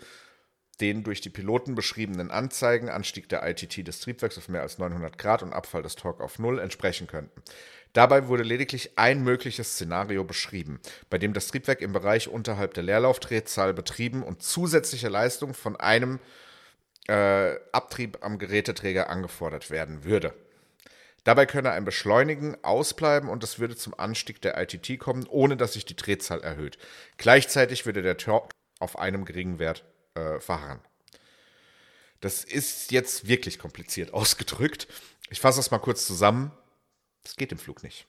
[0.81, 5.19] den durch die Piloten beschriebenen Anzeigen, Anstieg der ITT des Triebwerks auf mehr als 900
[5.19, 7.43] Grad und Abfall des Torque auf Null entsprechen könnten.
[7.93, 12.85] Dabei wurde lediglich ein mögliches Szenario beschrieben, bei dem das Triebwerk im Bereich unterhalb der
[12.85, 16.21] Leerlaufdrehzahl betrieben und zusätzliche Leistung von einem
[17.09, 20.35] äh, Abtrieb am Geräteträger angefordert werden würde.
[21.25, 25.73] Dabei könne ein Beschleunigen ausbleiben und es würde zum Anstieg der ITT kommen, ohne dass
[25.73, 26.79] sich die Drehzahl erhöht.
[27.17, 29.85] Gleichzeitig würde der Torque auf einem geringen Wert
[30.19, 30.81] äh, verharren.
[32.21, 34.89] Das ist jetzt wirklich kompliziert ausgedrückt.
[35.31, 36.51] Ich fasse das mal kurz zusammen.
[37.23, 38.07] Das geht im Flug nicht.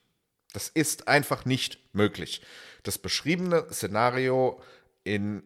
[0.53, 2.41] Das ist einfach nicht möglich.
[2.83, 4.61] Das beschriebene Szenario
[5.03, 5.43] in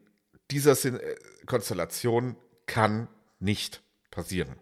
[0.52, 3.08] dieser äh, Konstellation kann
[3.40, 4.56] nicht passieren.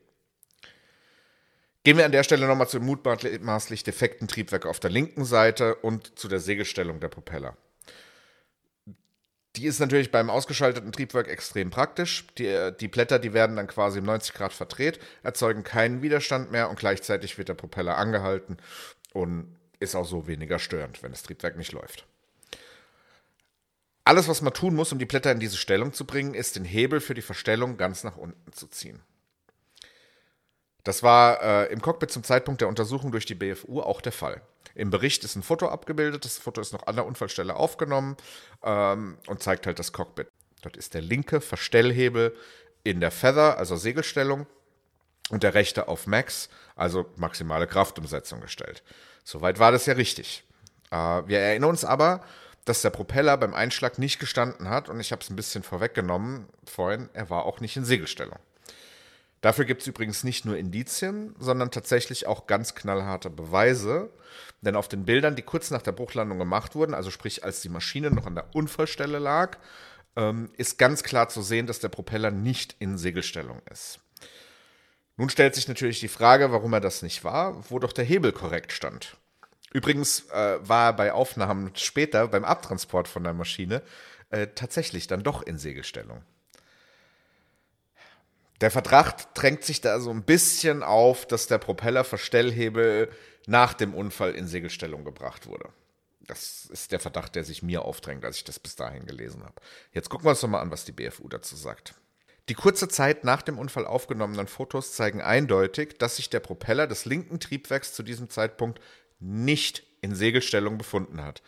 [1.83, 6.17] Gehen wir an der Stelle nochmal zum mutmaßlich defekten Triebwerk auf der linken Seite und
[6.17, 7.57] zu der Segelstellung der Propeller.
[9.57, 12.25] Die ist natürlich beim ausgeschalteten Triebwerk extrem praktisch.
[12.37, 16.69] Die, die Blätter, die werden dann quasi um 90 Grad verdreht, erzeugen keinen Widerstand mehr
[16.69, 18.57] und gleichzeitig wird der Propeller angehalten
[19.13, 22.05] und ist auch so weniger störend, wenn das Triebwerk nicht läuft.
[24.05, 26.65] Alles, was man tun muss, um die Blätter in diese Stellung zu bringen, ist den
[26.65, 29.01] Hebel für die Verstellung ganz nach unten zu ziehen.
[30.83, 34.41] Das war äh, im Cockpit zum Zeitpunkt der Untersuchung durch die BFU auch der Fall.
[34.75, 36.25] Im Bericht ist ein Foto abgebildet.
[36.25, 38.17] Das Foto ist noch an der Unfallstelle aufgenommen
[38.63, 40.27] ähm, und zeigt halt das Cockpit.
[40.61, 42.35] Dort ist der linke Verstellhebel
[42.83, 44.47] in der Feather, also Segelstellung,
[45.29, 48.83] und der rechte auf Max, also maximale Kraftumsetzung gestellt.
[49.23, 50.43] Soweit war das ja richtig.
[50.91, 52.23] Äh, wir erinnern uns aber,
[52.65, 56.47] dass der Propeller beim Einschlag nicht gestanden hat und ich habe es ein bisschen vorweggenommen
[56.65, 58.37] vorhin, er war auch nicht in Segelstellung.
[59.41, 64.11] Dafür gibt es übrigens nicht nur Indizien, sondern tatsächlich auch ganz knallharte Beweise.
[64.61, 67.69] Denn auf den Bildern, die kurz nach der Bruchlandung gemacht wurden, also sprich als die
[67.69, 69.57] Maschine noch an der Unfallstelle lag,
[70.15, 73.99] ähm, ist ganz klar zu sehen, dass der Propeller nicht in Segelstellung ist.
[75.17, 78.31] Nun stellt sich natürlich die Frage, warum er das nicht war, wo doch der Hebel
[78.31, 79.17] korrekt stand.
[79.73, 83.81] Übrigens äh, war er bei Aufnahmen später beim Abtransport von der Maschine
[84.29, 86.23] äh, tatsächlich dann doch in Segelstellung.
[88.61, 93.09] Der Vertrag drängt sich da so ein bisschen auf, dass der Propellerverstellhebel
[93.47, 95.69] nach dem Unfall in Segelstellung gebracht wurde.
[96.21, 99.55] Das ist der Verdacht, der sich mir aufdrängt, als ich das bis dahin gelesen habe.
[99.91, 101.95] Jetzt gucken wir uns doch mal an, was die BFU dazu sagt.
[102.49, 107.05] Die kurze Zeit nach dem Unfall aufgenommenen Fotos zeigen eindeutig, dass sich der Propeller des
[107.05, 108.79] linken Triebwerks zu diesem Zeitpunkt
[109.19, 111.41] nicht in Segelstellung befunden hat.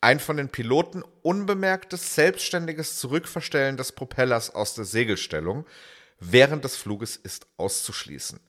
[0.00, 5.64] Ein von den Piloten unbemerktes, selbstständiges Zurückverstellen des Propellers aus der Segelstellung
[6.30, 8.40] während des Fluges ist auszuschließen.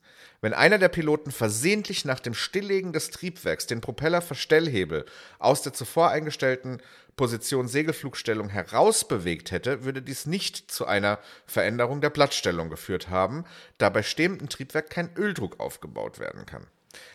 [0.42, 5.06] Wenn einer der Piloten versehentlich nach dem Stilllegen des Triebwerks den Propellerverstellhebel
[5.40, 6.82] aus der zuvor eingestellten
[7.16, 13.46] Position Segelflugstellung herausbewegt hätte, würde dies nicht zu einer Veränderung der Blattstellung geführt haben,
[13.78, 16.68] da bei stehendem Triebwerk kein Öldruck aufgebaut werden kann.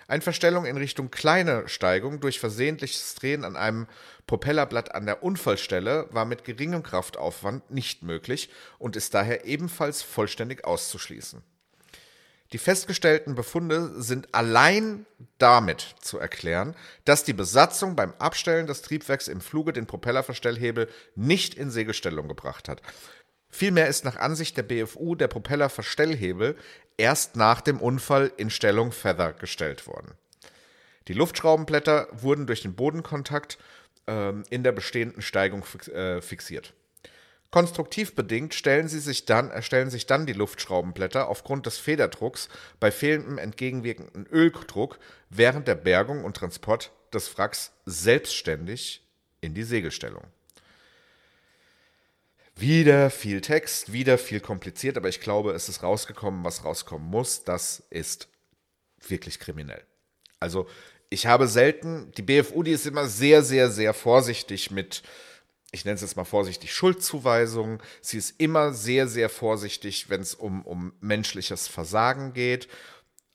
[0.09, 3.87] Eine Verstellung in Richtung kleine Steigung durch versehentliches Drehen an einem
[4.27, 10.65] Propellerblatt an der Unfallstelle war mit geringem Kraftaufwand nicht möglich und ist daher ebenfalls vollständig
[10.65, 11.43] auszuschließen.
[12.55, 15.05] Die festgestellten Befunde sind allein
[15.37, 21.53] damit zu erklären, dass die Besatzung beim Abstellen des Triebwerks im Fluge den Propellerverstellhebel nicht
[21.53, 22.81] in Segelstellung gebracht hat.
[23.51, 26.57] Vielmehr ist nach Ansicht der BFU der Propellerverstellhebel
[26.99, 30.13] erst nach dem Unfall in Stellung Feather gestellt worden.
[31.09, 33.57] Die Luftschraubenblätter wurden durch den Bodenkontakt
[34.07, 36.75] ähm, in der bestehenden Steigung fix, äh, fixiert.
[37.51, 42.91] Konstruktiv bedingt stellen, sie sich dann, erstellen sich dann die Luftschraubenblätter aufgrund des Federdrucks bei
[42.91, 44.99] fehlendem entgegenwirkenden Öldruck
[45.31, 49.03] während der Bergung und Transport des Wracks selbstständig
[49.41, 50.25] in die Segelstellung.
[52.59, 57.45] Wieder viel Text, wieder viel kompliziert, aber ich glaube, es ist rausgekommen, was rauskommen muss.
[57.45, 58.27] Das ist
[59.07, 59.85] wirklich kriminell.
[60.41, 60.67] Also,
[61.09, 65.05] ich habe selten, die BFU, die ist immer sehr, sehr, sehr vorsichtig mit,
[65.71, 67.81] ich nenne es jetzt mal vorsichtig, Schuldzuweisungen.
[68.01, 72.67] Sie ist immer sehr, sehr vorsichtig, wenn es um, um menschliches Versagen geht.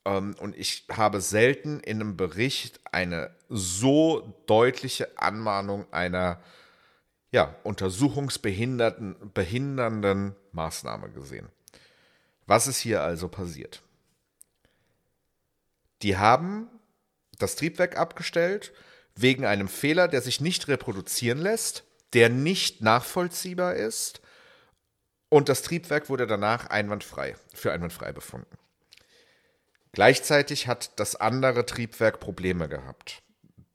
[0.03, 6.43] Ähm, und ich habe selten in einem Bericht eine so deutliche Anmahnung einer
[7.34, 11.50] ja, untersuchungsbehindernden behindernden Maßnahme gesehen.
[12.46, 13.82] Was ist hier also passiert?
[16.04, 16.69] Die haben
[17.39, 18.72] das Triebwerk abgestellt
[19.15, 24.22] wegen einem Fehler, der sich nicht reproduzieren lässt, der nicht nachvollziehbar ist
[25.30, 28.58] und das Triebwerk wurde danach einwandfrei, für einwandfrei befunden.
[29.91, 33.24] Gleichzeitig hat das andere Triebwerk Probleme gehabt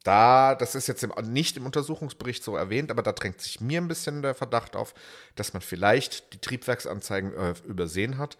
[0.03, 3.87] da, das ist jetzt nicht im Untersuchungsbericht so erwähnt, aber da drängt sich mir ein
[3.87, 4.93] bisschen der Verdacht auf,
[5.35, 8.37] dass man vielleicht die Triebwerksanzeigen äh, übersehen hat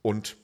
[0.00, 0.36] und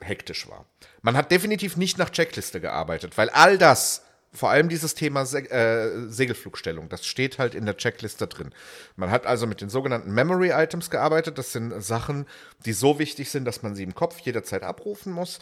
[0.00, 0.66] hektisch war.
[1.02, 5.50] Man hat definitiv nicht nach Checkliste gearbeitet, weil all das, vor allem dieses Thema Se
[5.50, 8.52] äh, Segelflugstellung, das steht halt in der Checkliste drin.
[8.96, 11.38] Man hat also mit den sogenannten Memory Items gearbeitet.
[11.38, 12.26] Das sind Sachen,
[12.66, 15.38] die so wichtig sind, dass man sie im Kopf jederzeit abrufen muss,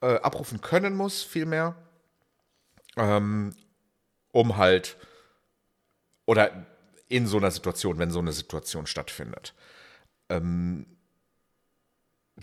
[0.00, 1.74] äh, abrufen können muss, vielmehr.
[2.96, 3.54] Ähm,
[4.36, 4.98] um halt
[6.26, 6.66] oder
[7.08, 9.54] in so einer Situation, wenn so eine Situation stattfindet.
[10.28, 10.86] Ähm,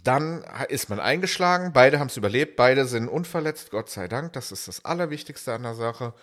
[0.03, 4.51] dann ist man eingeschlagen, beide haben es überlebt, beide sind unverletzt, Gott sei Dank, das
[4.51, 6.15] ist das Allerwichtigste an der Sache.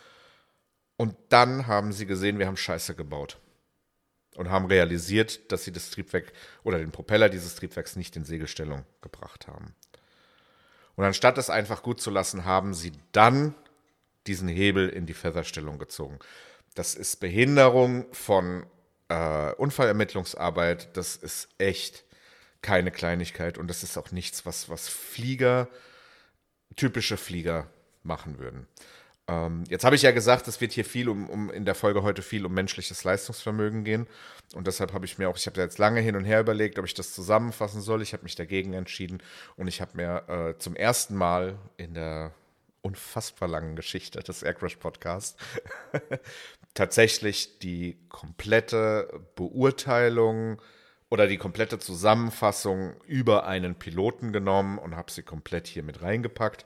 [0.96, 3.38] Und dann haben sie gesehen, wir haben Scheiße gebaut.
[4.34, 6.32] Und haben realisiert, dass sie das Triebwerk
[6.64, 9.74] oder den Propeller dieses Triebwerks nicht in Segelstellung gebracht haben.
[10.96, 13.54] Und anstatt es einfach gut zu lassen, haben sie dann
[14.26, 16.18] diesen Hebel in die Featherstellung gezogen.
[16.74, 18.66] Das ist Behinderung von
[19.08, 20.96] äh, Unfallermittlungsarbeit.
[20.96, 22.04] Das ist echt
[22.62, 25.68] keine Kleinigkeit und das ist auch nichts, was, was Flieger,
[26.76, 27.70] typische Flieger
[28.02, 28.66] machen würden.
[29.28, 32.02] Ähm, jetzt habe ich ja gesagt, es wird hier viel um, um in der Folge
[32.02, 34.06] heute viel um menschliches Leistungsvermögen gehen
[34.54, 36.78] und deshalb habe ich mir auch, ich habe da jetzt lange hin und her überlegt,
[36.78, 38.02] ob ich das zusammenfassen soll.
[38.02, 39.22] Ich habe mich dagegen entschieden
[39.56, 42.32] und ich habe mir äh, zum ersten Mal in der
[42.82, 45.36] unfassbar langen Geschichte des Aircrash Podcasts
[46.74, 50.60] tatsächlich die komplette Beurteilung
[51.08, 56.64] oder die komplette Zusammenfassung über einen Piloten genommen und habe sie komplett hier mit reingepackt.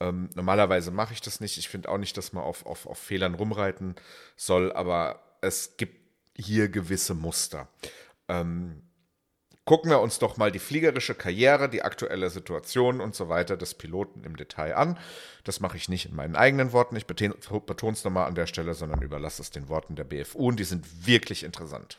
[0.00, 1.58] Ähm, normalerweise mache ich das nicht.
[1.58, 3.94] Ich finde auch nicht, dass man auf, auf, auf Fehlern rumreiten
[4.36, 6.00] soll, aber es gibt
[6.34, 7.68] hier gewisse Muster.
[8.28, 8.82] Ähm,
[9.64, 13.74] Gucken wir uns doch mal die fliegerische Karriere, die aktuelle Situation und so weiter des
[13.74, 14.98] Piloten im Detail an.
[15.44, 16.96] Das mache ich nicht in meinen eigenen Worten.
[16.96, 17.36] Ich betone
[17.92, 21.06] es nochmal an der Stelle, sondern überlasse es den Worten der BFU und die sind
[21.06, 21.98] wirklich interessant.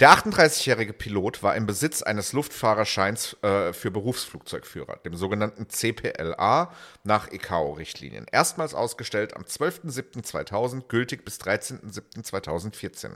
[0.00, 7.32] Der 38-jährige Pilot war im Besitz eines Luftfahrerscheins äh, für Berufsflugzeugführer, dem sogenannten CPLA nach
[7.32, 8.26] ICAO-Richtlinien.
[8.30, 13.14] Erstmals ausgestellt am 12.07.2000, gültig bis 13.07.2014.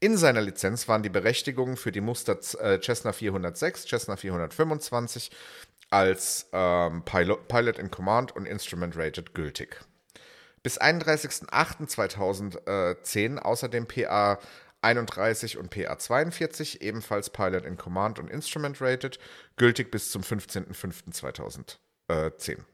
[0.00, 5.30] In seiner Lizenz waren die Berechtigungen für die Muster äh, Cessna 406, Cessna 425
[5.90, 9.84] als ähm, Pilot, Pilot in Command und Instrument Rated gültig.
[10.62, 14.38] Bis 31.08.2010 außerdem PA
[14.82, 19.18] 31 und PA 42, ebenfalls Pilot in Command und Instrument Rated,
[19.56, 22.64] gültig bis zum 15.05.2010.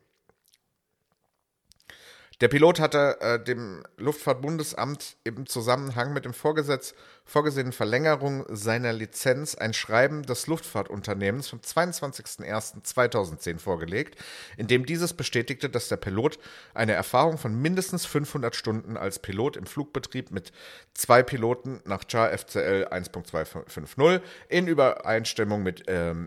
[2.40, 6.94] Der Pilot hatte äh, dem Luftfahrtbundesamt im Zusammenhang mit dem Vorgesetz,
[7.30, 14.20] vorgesehenen Verlängerung seiner Lizenz ein Schreiben des Luftfahrtunternehmens vom 22.01.2010 vorgelegt,
[14.56, 16.40] in dem dieses bestätigte, dass der Pilot
[16.74, 20.50] eine Erfahrung von mindestens 500 Stunden als Pilot im Flugbetrieb mit
[20.92, 26.26] zwei Piloten nach JAR FCL 1.250 in Übereinstimmung mit ähm,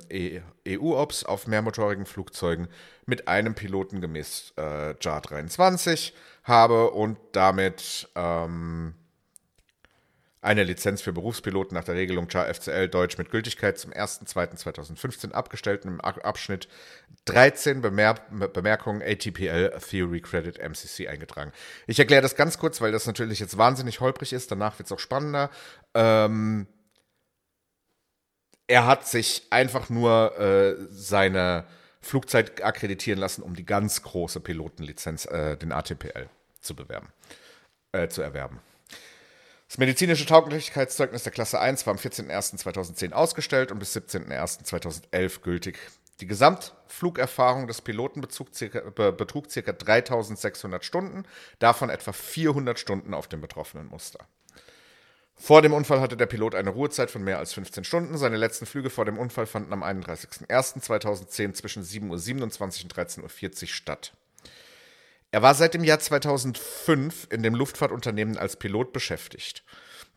[0.66, 2.70] EU-Ops e auf mehrmotorigen Flugzeugen
[3.06, 6.14] mit einem Piloten gemäß äh, JAR 23
[6.44, 8.94] habe und damit ähm,
[10.44, 15.86] eine Lizenz für Berufspiloten nach der Regelung JAR FCL Deutsch mit Gültigkeit zum 1.2.2015 abgestellt
[15.86, 16.68] im Abschnitt
[17.26, 21.54] 13 Bemer Bemerkungen ATPL Theory Credit MCC eingetragen.
[21.88, 24.52] Ich erkläre das ganz kurz, weil das natürlich jetzt wahnsinnig holprig ist.
[24.52, 25.50] Danach wird es auch spannender.
[25.94, 26.68] Ähm,
[28.68, 31.66] er hat sich einfach nur äh, seine
[32.02, 36.28] Flugzeit akkreditieren lassen, um die ganz große Pilotenlizenz, äh, den ATPL,
[36.60, 37.08] zu bewerben,
[37.94, 38.60] äh, zu erwerben.
[39.74, 45.80] Das medizinische Tauglichkeitszeugnis der Klasse 1 war am 14.01.2010 ausgestellt und bis 17.01.2011 gültig.
[46.20, 49.72] Die Gesamtflugerfahrung des Piloten betrug ca.
[49.74, 51.24] 3600 Stunden,
[51.58, 54.28] davon etwa 400 Stunden auf dem betroffenen Muster.
[55.34, 58.20] Vor dem Unfall hatte der Pilot eine Ruhezeit von mehr als 15 Stunden.
[58.20, 63.68] Seine letzten Flüge vor dem Unfall fanden am 31.01.2010 zwischen 7.27 Uhr und 13.40 Uhr
[63.70, 64.14] statt.
[65.34, 69.64] Er war seit dem Jahr 2005 in dem Luftfahrtunternehmen als Pilot beschäftigt.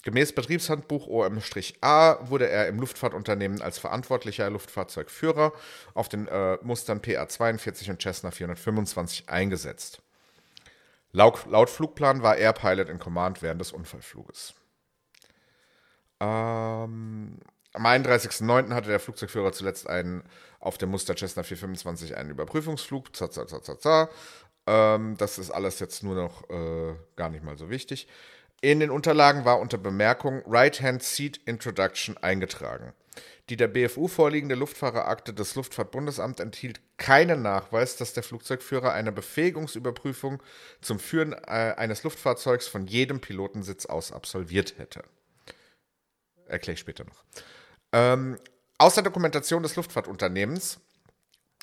[0.03, 5.55] Gemäß Betriebshandbuch OM-A wurde er im Luftfahrtunternehmen als verantwortlicher Luftfahrzeugführer
[5.95, 10.03] auf den äh, Mustern PA 42 und Cessna 425 eingesetzt.
[11.13, 14.53] Laut, laut Flugplan war er Pilot in Command während des Unfallfluges.
[16.21, 17.39] Ähm,
[17.73, 18.75] am 31.09.
[18.75, 20.25] hatte der Flugzeugführer zuletzt einen
[20.61, 23.15] auf dem Muster Cessna 425 einen Überprüfungsflug.
[23.15, 24.09] Za, za, za.
[24.67, 28.09] Ähm, das ist alles jetzt nur noch äh, gar nicht mal so wichtig.
[28.61, 32.95] In den Unterlagen war unter Bemerkung Right-Hand Seat Introduction eingetragen.
[33.49, 40.43] Die der BFU vorliegende Luftfahrerakte des Luftfahrtbundesamts enthielt keinen Nachweis, dass der Flugzeugführer eine Befähigungsüberprüfung
[40.81, 45.05] zum Führen äh, eines Luftfahrzeugs von jedem Pilotensitz aus absolviert hätte.
[46.47, 47.25] Erkläre ich später noch.
[47.93, 48.37] Ähm,
[48.79, 50.81] aus der Dokumentation des Luftfahrtunternehmens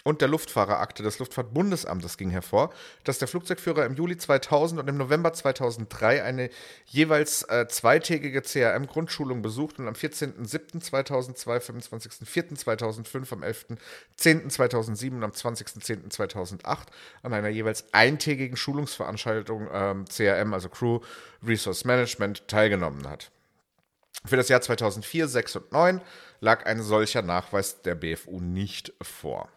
[0.03, 2.73] und der Luftfahrerakte des Luftfahrtbundesamtes ging hervor,
[3.05, 6.49] dass der Flugzeugführer im Juli 2000 und im November 2003 eine
[6.85, 16.77] jeweils äh, zweitägige CRM-Grundschulung besucht und am 14.07.2002, 25.04.2005, am 11.10.2007 und am 20.10.2008
[17.21, 20.99] an einer jeweils eintägigen Schulungsveranstaltung ähm, CRM, also Crew
[21.45, 23.31] Resource Management, teilgenommen hat.
[24.25, 26.01] Für das Jahr 2004, 6 und 9
[26.39, 29.49] lag ein solcher Nachweis der BFU nicht vor.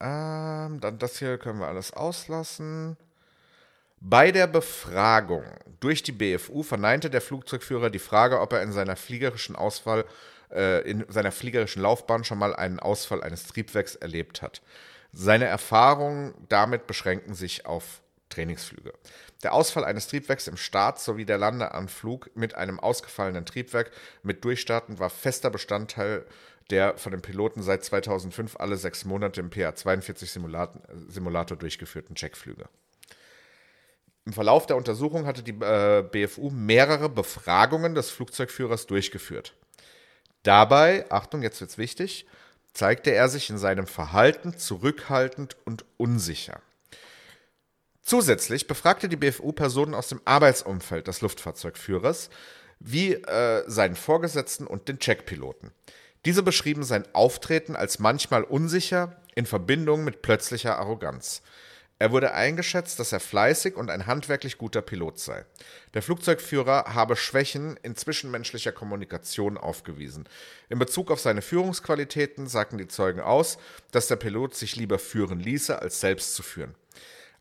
[0.00, 2.96] Ähm, dann das hier können wir alles auslassen.
[4.00, 5.44] Bei der Befragung
[5.80, 10.04] durch die BFU verneinte der Flugzeugführer die Frage, ob er in seiner fliegerischen Ausfall,
[10.52, 14.60] äh, in seiner fliegerischen Laufbahn schon mal einen Ausfall eines Triebwerks erlebt hat.
[15.12, 18.92] Seine Erfahrungen damit beschränken sich auf Trainingsflüge.
[19.42, 23.90] Der Ausfall eines Triebwerks im Start sowie der Landeanflug mit einem ausgefallenen Triebwerk
[24.22, 26.26] mit Durchstarten war fester Bestandteil
[26.70, 32.68] der von den Piloten seit 2005 alle sechs Monate im PA-42-Simulator durchgeführten Checkflüge.
[34.26, 39.54] Im Verlauf der Untersuchung hatte die äh, BFU mehrere Befragungen des Flugzeugführers durchgeführt.
[40.42, 42.26] Dabei, Achtung, jetzt wird's wichtig,
[42.72, 46.60] zeigte er sich in seinem Verhalten zurückhaltend und unsicher.
[48.02, 52.30] Zusätzlich befragte die BFU Personen aus dem Arbeitsumfeld des Luftfahrzeugführers,
[52.78, 55.70] wie äh, seinen Vorgesetzten und den Checkpiloten.
[56.24, 61.42] Diese beschrieben sein Auftreten als manchmal unsicher in Verbindung mit plötzlicher Arroganz.
[61.98, 65.44] Er wurde eingeschätzt, dass er fleißig und ein handwerklich guter Pilot sei.
[65.94, 70.28] Der Flugzeugführer habe Schwächen in zwischenmenschlicher Kommunikation aufgewiesen.
[70.68, 73.58] In Bezug auf seine Führungsqualitäten sagten die Zeugen aus,
[73.92, 76.74] dass der Pilot sich lieber führen ließe, als selbst zu führen.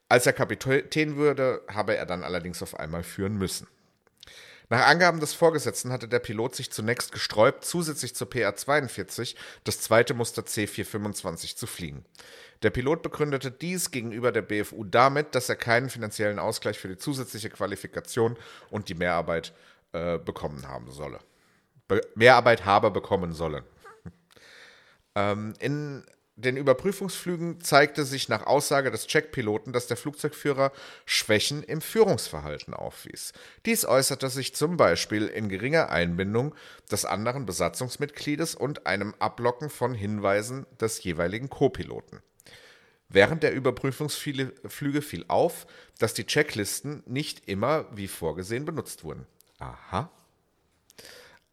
[0.08, 3.68] Als er Kapitän würde, habe er dann allerdings auf einmal führen müssen.
[4.70, 10.14] Nach Angaben des Vorgesetzten hatte der Pilot sich zunächst gesträubt, zusätzlich zur PA-42 das zweite
[10.14, 12.06] Muster C425 zu fliegen.
[12.64, 16.98] Der Pilot begründete dies gegenüber der BFU damit, dass er keinen finanziellen Ausgleich für die
[16.98, 18.38] zusätzliche Qualifikation
[18.70, 19.54] und die Mehrarbeit
[19.92, 21.20] äh, bekommen haben solle.
[21.90, 23.64] Be Mehrarbeit habe bekommen sollen.
[25.16, 26.06] ähm, in
[26.36, 30.72] den Überprüfungsflügen zeigte sich nach Aussage des Checkpiloten, dass der Flugzeugführer
[31.06, 33.34] Schwächen im Führungsverhalten aufwies.
[33.68, 36.56] Dies äußerte sich zum Beispiel in geringer Einbindung
[36.92, 42.24] des anderen Besatzungsmitgliedes und einem Ablocken von Hinweisen des jeweiligen Co-Piloten.
[43.10, 45.68] Während der Überprüfungsflüge fiel auf,
[46.00, 49.28] dass die Checklisten nicht immer wie vorgesehen benutzt wurden.
[49.60, 50.10] Aha.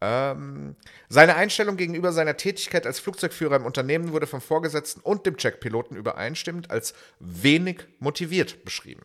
[0.02, 0.76] Ähm,
[1.08, 5.96] seine Einstellung gegenüber seiner Tätigkeit als Flugzeugführer im Unternehmen wurde vom Vorgesetzten und dem Checkpiloten
[5.96, 9.02] übereinstimmend als wenig motiviert beschrieben.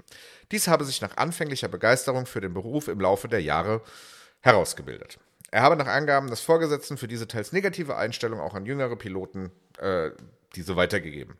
[0.52, 3.82] Dies habe sich nach anfänglicher Begeisterung für den Beruf im Laufe der Jahre
[4.42, 5.18] herausgebildet.
[5.52, 9.52] Er habe nach Angaben des Vorgesetzten für diese teils negative Einstellung auch an jüngere Piloten
[9.80, 10.12] äh,
[10.56, 11.36] diese weitergegeben.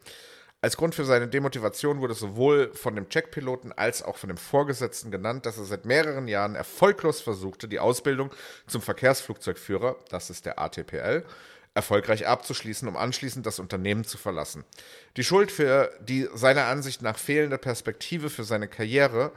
[0.66, 5.12] Als Grund für seine Demotivation wurde sowohl von dem Checkpiloten als auch von dem Vorgesetzten
[5.12, 8.32] genannt, dass er seit mehreren Jahren erfolglos versuchte, die Ausbildung
[8.66, 11.24] zum Verkehrsflugzeugführer, das ist der ATPL,
[11.76, 14.64] erfolgreich abzuschließen, um anschließend das Unternehmen zu verlassen.
[15.18, 19.34] Die Schuld für die seiner Ansicht nach fehlende Perspektive für seine Karriere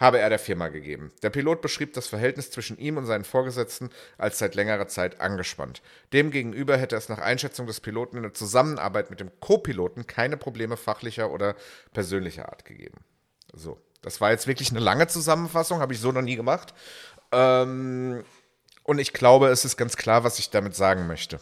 [0.00, 1.12] habe er der Firma gegeben.
[1.22, 5.82] Der Pilot beschrieb das Verhältnis zwischen ihm und seinen Vorgesetzten als seit längerer Zeit angespannt.
[6.14, 10.78] Demgegenüber hätte es nach Einschätzung des Piloten in der Zusammenarbeit mit dem Co-Piloten keine Probleme
[10.78, 11.54] fachlicher oder
[11.92, 12.98] persönlicher Art gegeben.
[13.52, 16.72] So, das war jetzt wirklich eine lange Zusammenfassung, habe ich so noch nie gemacht.
[17.30, 18.24] Ähm,
[18.84, 21.40] und ich glaube, es ist ganz klar, was ich damit sagen möchte.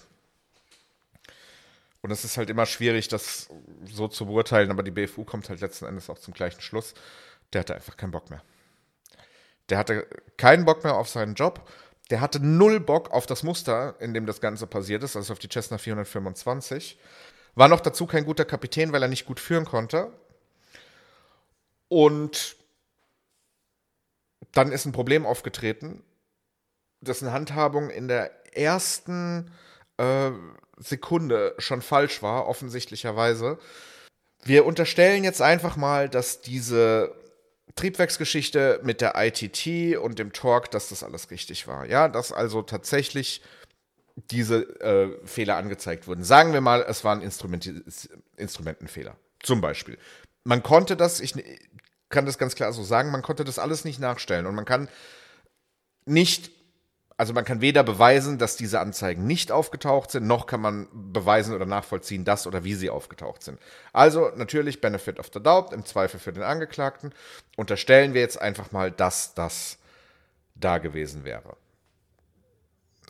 [2.00, 3.48] Und es ist halt immer schwierig, das
[3.84, 6.94] so zu beurteilen, aber die BFU kommt halt letzten Endes auch zum gleichen Schluss
[7.52, 8.42] der hatte einfach keinen Bock mehr.
[9.68, 11.68] Der hatte keinen Bock mehr auf seinen Job.
[12.10, 15.38] Der hatte null Bock auf das Muster, in dem das Ganze passiert ist, also auf
[15.38, 16.98] die Cessna 425.
[17.54, 20.12] War noch dazu kein guter Kapitän, weil er nicht gut führen konnte.
[21.88, 22.56] Und
[24.52, 26.02] dann ist ein Problem aufgetreten,
[27.00, 29.50] dessen Handhabung in der ersten
[29.98, 30.30] äh,
[30.78, 33.58] Sekunde schon falsch war, offensichtlicherweise.
[34.44, 37.14] Wir unterstellen jetzt einfach mal, dass diese
[37.74, 41.86] Triebwerksgeschichte mit der ITT und dem Torque, dass das alles richtig war.
[41.86, 43.42] Ja, dass also tatsächlich
[44.30, 46.24] diese äh, Fehler angezeigt wurden.
[46.24, 47.70] Sagen wir mal, es waren Instrument
[48.36, 49.16] Instrumentenfehler.
[49.40, 49.98] Zum Beispiel.
[50.44, 51.34] Man konnte das, ich
[52.08, 54.88] kann das ganz klar so sagen, man konnte das alles nicht nachstellen und man kann
[56.04, 56.50] nicht
[57.18, 61.52] also man kann weder beweisen, dass diese Anzeigen nicht aufgetaucht sind, noch kann man beweisen
[61.52, 63.58] oder nachvollziehen, dass oder wie sie aufgetaucht sind.
[63.92, 67.12] Also natürlich Benefit of the Doubt, im Zweifel für den Angeklagten.
[67.56, 69.78] Unterstellen wir jetzt einfach mal, dass das
[70.54, 71.56] da gewesen wäre.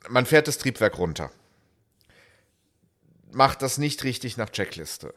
[0.08, 1.30] Man fährt das Triebwerk runter.
[3.30, 5.12] Macht das nicht richtig nach Checkliste.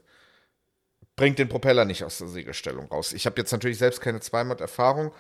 [1.15, 3.13] Bringt den Propeller nicht aus der Siegelstellung raus.
[3.13, 5.13] Ich habe jetzt natürlich selbst keine Zweimod-Erfahrung,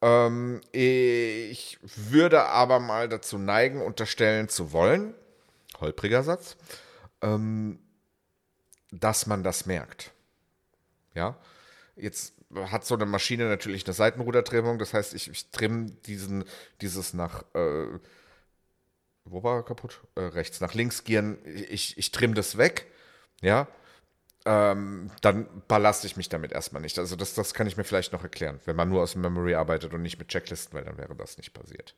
[0.00, 5.14] ähm, ich würde aber mal dazu neigen, unterstellen zu wollen,
[5.80, 6.56] holpriger Satz,
[7.22, 7.78] ähm,
[8.90, 10.12] dass man das merkt.
[11.14, 11.36] Ja,
[11.96, 16.44] jetzt hat so eine Maschine natürlich eine Seitenrudertrimmung, das heißt, ich, ich trimme diesen,
[16.80, 17.86] dieses nach, äh,
[19.24, 20.00] wo war er kaputt?
[20.14, 22.86] Äh, rechts, nach links gieren, ich, ich trimme das weg,
[23.42, 23.68] ja,
[24.44, 26.98] ähm, dann ballaste ich mich damit erstmal nicht.
[26.98, 29.92] Also das, das kann ich mir vielleicht noch erklären, wenn man nur aus Memory arbeitet
[29.94, 31.94] und nicht mit Checklisten, weil dann wäre das nicht passiert.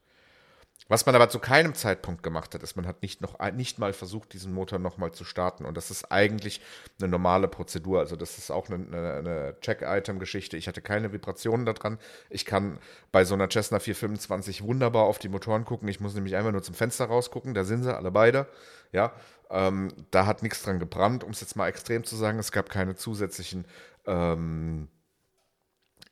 [0.89, 3.93] Was man aber zu keinem Zeitpunkt gemacht hat, ist, man hat nicht, noch, nicht mal
[3.93, 5.65] versucht, diesen Motor nochmal zu starten.
[5.65, 6.61] Und das ist eigentlich
[6.99, 8.01] eine normale Prozedur.
[8.01, 10.57] Also das ist auch eine, eine, eine Check-Item-Geschichte.
[10.57, 11.99] Ich hatte keine Vibrationen daran.
[12.29, 12.81] Ich kann
[13.13, 15.87] bei so einer Cessna 425 wunderbar auf die Motoren gucken.
[15.87, 17.55] Ich muss nämlich einmal nur zum Fenster rausgucken.
[17.55, 18.49] Da sind sie, alle beide.
[18.91, 19.13] Ja,
[19.51, 22.39] ähm, da hat nichts dran gebrannt, um es jetzt mal extrem zu sagen.
[22.39, 23.65] Es gab keine zusätzlichen
[24.07, 24.89] ähm,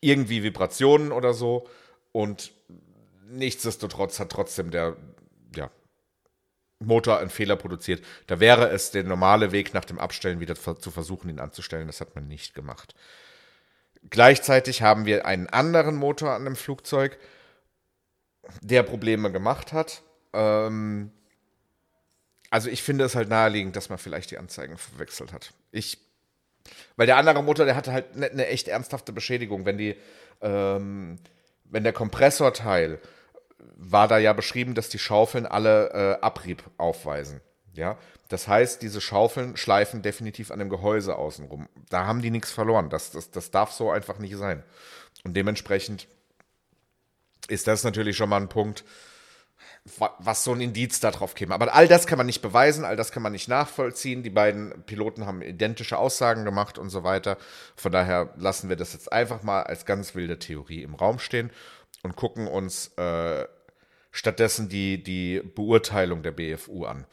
[0.01, 1.67] irgendwie Vibrationen oder so.
[2.11, 2.51] Und
[3.27, 4.97] nichtsdestotrotz hat trotzdem der
[5.55, 5.69] ja,
[6.79, 8.03] Motor einen Fehler produziert.
[8.27, 11.87] Da wäre es der normale Weg nach dem Abstellen wieder zu versuchen, ihn anzustellen.
[11.87, 12.93] Das hat man nicht gemacht.
[14.09, 17.17] Gleichzeitig haben wir einen anderen Motor an dem Flugzeug,
[18.61, 20.01] der Probleme gemacht hat.
[20.33, 21.11] Ähm,
[22.49, 25.53] also ich finde es halt naheliegend, dass man vielleicht die Anzeigen verwechselt hat.
[25.71, 25.97] Ich
[26.95, 29.65] Weil der andere Motor, der hatte halt eine ne echt ernsthafte Beschädigung.
[29.65, 29.95] Wenn die,
[30.41, 31.19] ähm,
[31.65, 32.99] wenn der Kompressorteil
[33.75, 37.41] war da ja beschrieben, dass die Schaufeln alle äh, Abrieb aufweisen.
[37.73, 37.97] Ja,
[38.27, 41.69] das heißt, diese Schaufeln schleifen definitiv an dem Gehäuse außenrum.
[41.89, 42.89] Da haben die nichts verloren.
[42.89, 44.63] Das, das, das darf so einfach nicht sein.
[45.23, 46.07] Und dementsprechend
[47.47, 48.83] ist das natürlich schon mal ein Punkt,
[49.97, 51.53] was so ein Indiz darauf käme.
[51.53, 54.23] Aber all das kann man nicht beweisen, all das kann man nicht nachvollziehen.
[54.23, 57.37] Die beiden Piloten haben identische Aussagen gemacht und so weiter.
[57.75, 61.51] Von daher lassen wir das jetzt einfach mal als ganz wilde Theorie im Raum stehen
[62.03, 63.45] und gucken uns äh,
[64.11, 67.05] stattdessen die, die Beurteilung der BFU an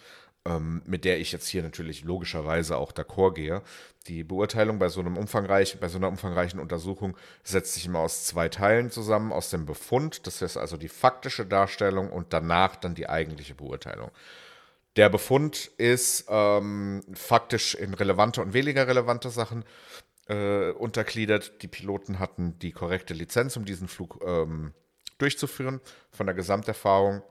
[0.84, 3.62] mit der ich jetzt hier natürlich logischerweise auch d'accord gehe.
[4.06, 8.24] Die Beurteilung bei so einem umfangreichen, bei so einer umfangreichen Untersuchung setzt sich immer aus
[8.24, 12.94] zwei Teilen zusammen, aus dem Befund, das ist also die faktische Darstellung und danach dann
[12.94, 14.10] die eigentliche Beurteilung.
[14.96, 19.64] Der Befund ist ähm, faktisch in relevante und weniger relevante Sachen
[20.28, 21.62] äh, untergliedert.
[21.62, 24.72] Die Piloten hatten die korrekte Lizenz, um diesen Flug ähm,
[25.18, 25.80] durchzuführen.
[26.10, 27.22] Von der Gesamterfahrung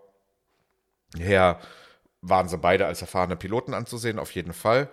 [1.18, 1.59] her
[2.30, 4.89] waren sie beide als erfahrene Piloten anzusehen, auf jeden Fall.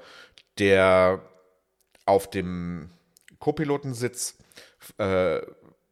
[0.59, 1.23] Der
[2.05, 2.91] auf dem
[3.39, 4.37] Co-Pilotensitz
[4.99, 5.41] äh,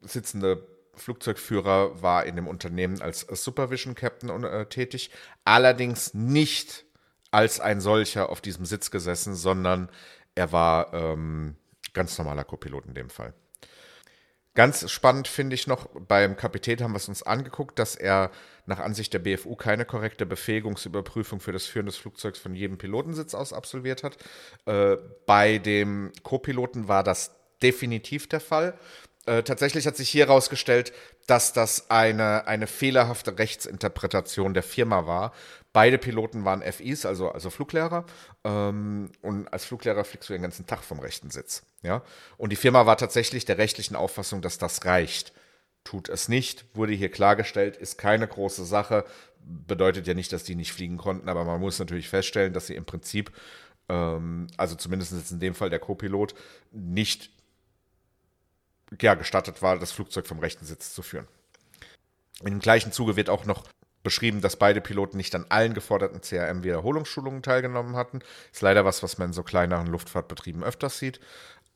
[0.01, 5.11] sitzende Flugzeugführer war in dem Unternehmen als Supervision Captain äh, tätig,
[5.45, 6.84] allerdings nicht
[7.30, 9.88] als ein solcher auf diesem Sitz gesessen, sondern
[10.34, 11.57] er war ähm,
[11.93, 13.34] ganz normaler Co-Pilot in dem Fall.
[14.55, 18.33] Ganz spannend finde ich noch, beim Kapitän haben wir es uns angeguckt, dass er
[18.67, 23.35] nach Ansicht der BFU keine korrekte Befähigungsüberprüfung für das Führen des Flugzeugs von jedem Pilotensitz
[23.35, 24.17] aus absolviert hat.
[24.67, 28.77] Äh, bei dem Co-Piloten war das definitiv der Fall.
[29.27, 30.93] Äh, tatsächlich hat sich hier herausgestellt,
[31.27, 35.33] dass das eine, eine fehlerhafte Rechtsinterpretation der Firma war.
[35.73, 38.05] Beide Piloten waren FIs, also, also Fluglehrer.
[38.45, 41.64] Ähm, und als Fluglehrer fliegst du den ganzen Tag vom rechten Sitz.
[41.83, 42.03] Ja?
[42.37, 45.33] Und die Firma war tatsächlich der rechtlichen Auffassung, dass das reicht.
[45.85, 49.05] Tut es nicht, wurde hier klargestellt, ist keine große Sache.
[49.43, 52.75] Bedeutet ja nicht, dass die nicht fliegen konnten, aber man muss natürlich feststellen, dass sie
[52.75, 53.33] im Prinzip,
[53.89, 56.35] ähm, also zumindest jetzt in dem Fall der Co-Pilot,
[56.73, 57.31] nicht
[59.01, 61.29] ja, gestattet war, das Flugzeug vom rechten Sitz zu führen.
[62.43, 63.64] Dem gleichen Zuge wird auch noch
[64.03, 68.21] beschrieben, dass beide Piloten nicht an allen geforderten CRM-Wiederholungsschulungen teilgenommen hatten.
[68.53, 71.21] Ist leider was, was man in so kleineren Luftfahrtbetrieben öfters sieht.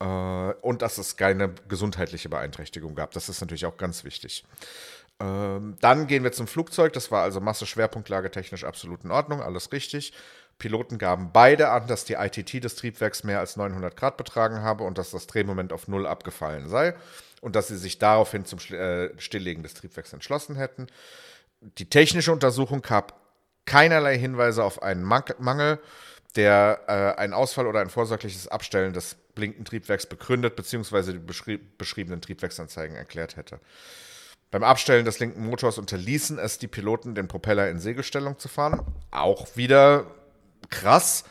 [0.01, 3.13] Äh, und dass es keine gesundheitliche Beeinträchtigung gab.
[3.13, 4.45] Das ist natürlich auch ganz wichtig.
[5.21, 6.93] Ähm, dann gehen wir zum Flugzeug.
[6.93, 10.13] Das war also Masse, Schwerpunktlage technisch absolut in Ordnung, alles richtig.
[10.59, 14.85] Piloten gaben beide an, dass die ITT des Triebwerks mehr als 900 Grad betragen habe
[14.85, 16.95] und dass das Drehmoment auf Null abgefallen sei
[17.41, 20.87] und dass sie sich daraufhin zum äh, Stilllegen des Triebwerks entschlossen hätten.
[21.79, 23.21] Die technische Untersuchung gab
[23.67, 25.81] keinerlei Hinweise auf einen Mangel,
[26.37, 31.13] der äh, einen Ausfall oder ein vorsorgliches Abstellen des blinkenden Triebwerks begründet bzw.
[31.13, 33.61] die beschrie beschriebenen Triebwerksanzeigen erklärt hätte.
[34.51, 38.83] Beim Abstellen des linken Motors unterließen es die Piloten, den Propeller in Segelstellung zu fahren.
[39.11, 40.07] Auch wieder
[40.71, 41.25] krass.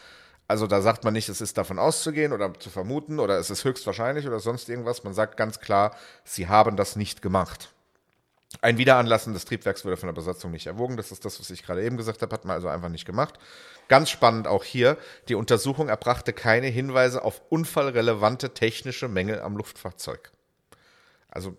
[0.47, 3.63] Also da sagt man nicht, es ist davon auszugehen oder zu vermuten oder es ist
[3.63, 5.03] höchstwahrscheinlich oder sonst irgendwas.
[5.03, 7.73] Man sagt ganz klar, sie haben das nicht gemacht.
[8.61, 10.95] Ein Wiederanlassen des Triebwerks wurde von der Besatzung nicht erwogen.
[10.95, 13.39] Das ist das, was ich gerade eben gesagt habe, hat man also einfach nicht gemacht.
[13.87, 14.97] Ganz spannend auch hier,
[15.27, 20.31] die Untersuchung erbrachte keine Hinweise auf unfallrelevante technische Mängel am Luftfahrzeug.
[21.29, 21.57] Also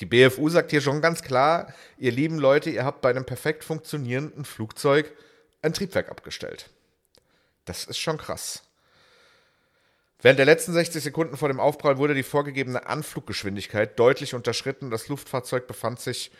[0.00, 3.64] die BFU sagt hier schon ganz klar, ihr lieben Leute, ihr habt bei einem perfekt
[3.64, 5.12] funktionierenden Flugzeug
[5.62, 6.70] ein Triebwerk abgestellt.
[7.64, 8.62] Das ist schon krass.
[10.22, 14.90] Während der letzten 60 Sekunden vor dem Aufprall wurde die vorgegebene Anfluggeschwindigkeit deutlich unterschritten.
[14.90, 16.30] Das Luftfahrzeug befand sich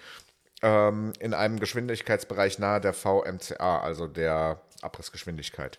[0.63, 5.79] ähm, in einem Geschwindigkeitsbereich nahe der VMCA, also der Abrissgeschwindigkeit.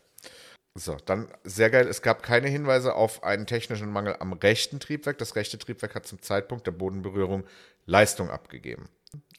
[0.75, 1.87] So, dann sehr geil.
[1.87, 5.17] Es gab keine Hinweise auf einen technischen Mangel am rechten Triebwerk.
[5.17, 7.45] Das rechte Triebwerk hat zum Zeitpunkt der Bodenberührung
[7.87, 8.87] Leistung abgegeben.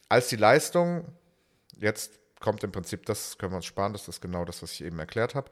[0.09, 1.05] Als die Leistung,
[1.77, 4.83] jetzt kommt im Prinzip das, können wir uns sparen, das ist genau das, was ich
[4.83, 5.49] eben erklärt habe.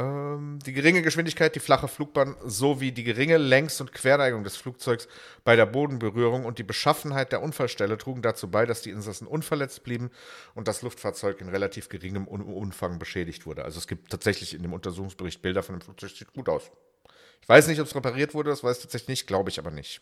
[0.00, 5.08] Ähm, die geringe Geschwindigkeit, die flache Flugbahn sowie die geringe Längs- und Querneigung des Flugzeugs
[5.44, 9.84] bei der Bodenberührung und die Beschaffenheit der Unfallstelle trugen dazu bei, dass die Insassen unverletzt
[9.84, 10.10] blieben
[10.54, 13.64] und das Luftfahrzeug in relativ geringem Umfang beschädigt wurde.
[13.64, 16.70] Also es gibt tatsächlich in dem Untersuchungsbericht Bilder von dem Flugzeug, sieht gut aus.
[17.42, 19.70] Ich weiß nicht, ob es repariert wurde, das weiß ich tatsächlich nicht, glaube ich aber
[19.70, 20.00] nicht.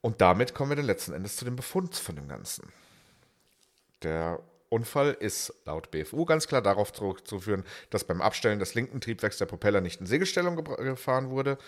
[0.00, 2.72] Und damit kommen wir dann letzten Endes zu dem Befund von dem Ganzen.
[4.02, 4.40] Der
[4.74, 9.46] Unfall ist laut BFU ganz klar darauf zurückzuführen, dass beim Abstellen des linken Triebwerks der
[9.46, 11.58] Propeller nicht in Segelstellung gefahren wurde,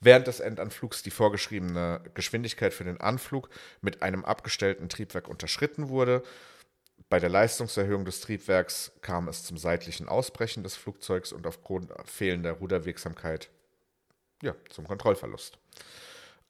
[0.00, 3.48] während des Endanflugs die vorgeschriebene Geschwindigkeit für den Anflug
[3.80, 6.22] mit einem abgestellten Triebwerk unterschritten wurde.
[7.08, 12.52] Bei der Leistungserhöhung des Triebwerks kam es zum seitlichen Ausbrechen des Flugzeugs und aufgrund fehlender
[12.52, 13.50] Ruderwegsamkeit
[14.40, 15.58] ja, zum Kontrollverlust.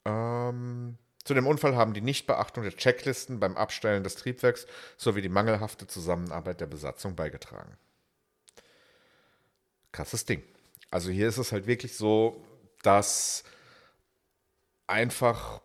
[0.04, 4.66] Ähm, zu dem Unfall haben die Nichtbeachtung der Checklisten beim Abstellen des Triebwerks
[4.96, 7.76] sowie die mangelhafte Zusammenarbeit der Besatzung beigetragen.
[9.92, 10.42] Krasses Ding.
[10.90, 12.44] Also hier ist es halt wirklich so,
[12.82, 13.44] dass
[14.86, 15.60] einfach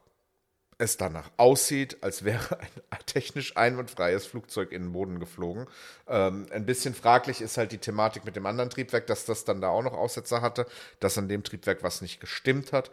[0.77, 2.59] es danach aussieht, als wäre
[2.91, 5.65] ein technisch einwandfreies Flugzeug in den Boden geflogen.
[6.07, 9.59] Ähm, ein bisschen fraglich ist halt die Thematik mit dem anderen Triebwerk, dass das dann
[9.59, 10.67] da auch noch Aussetzer hatte,
[10.99, 12.91] dass an dem Triebwerk was nicht gestimmt hat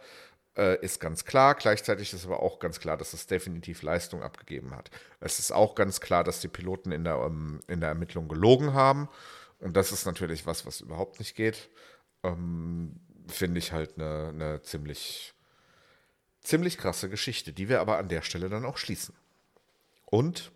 [0.57, 1.55] äh, ist ganz klar.
[1.55, 4.89] Gleichzeitig ist aber auch ganz klar, dass es definitiv Leistung abgegeben hat.
[5.19, 8.73] Es ist auch ganz klar, dass die Piloten in der, ähm, in der Ermittlung gelogen
[8.73, 9.09] haben.
[9.59, 11.69] Und das ist natürlich was, was überhaupt nicht geht.
[12.23, 15.33] Ähm, Finde ich halt eine, eine ziemlich,
[16.41, 19.15] ziemlich krasse Geschichte, die wir aber an der Stelle dann auch schließen.
[20.05, 20.51] Und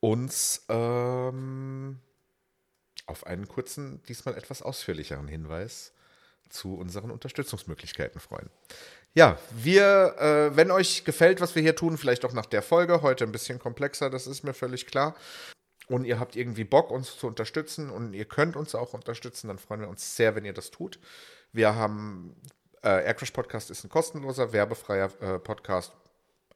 [0.00, 2.00] uns ähm,
[3.06, 5.91] auf einen kurzen, diesmal etwas ausführlicheren Hinweis
[6.52, 8.50] zu unseren Unterstützungsmöglichkeiten freuen.
[9.14, 13.02] Ja, wir, äh, wenn euch gefällt, was wir hier tun, vielleicht auch nach der Folge,
[13.02, 15.14] heute ein bisschen komplexer, das ist mir völlig klar.
[15.88, 19.58] Und ihr habt irgendwie Bock, uns zu unterstützen und ihr könnt uns auch unterstützen, dann
[19.58, 20.98] freuen wir uns sehr, wenn ihr das tut.
[21.52, 22.34] Wir haben,
[22.82, 25.92] äh, Aircrash Podcast ist ein kostenloser, werbefreier äh, Podcast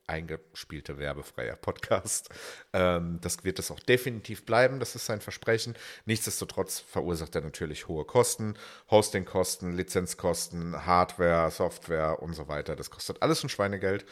[0.06, 2.30] eingespielte werbefreier Podcast.
[2.72, 5.74] Ähm, das wird es auch definitiv bleiben, das ist sein Versprechen.
[6.04, 8.54] Nichtsdestotrotz verursacht er natürlich hohe Kosten,
[8.90, 12.76] Hostingkosten, Lizenzkosten, Hardware, Software und so weiter.
[12.76, 14.04] Das kostet alles ein Schweinegeld.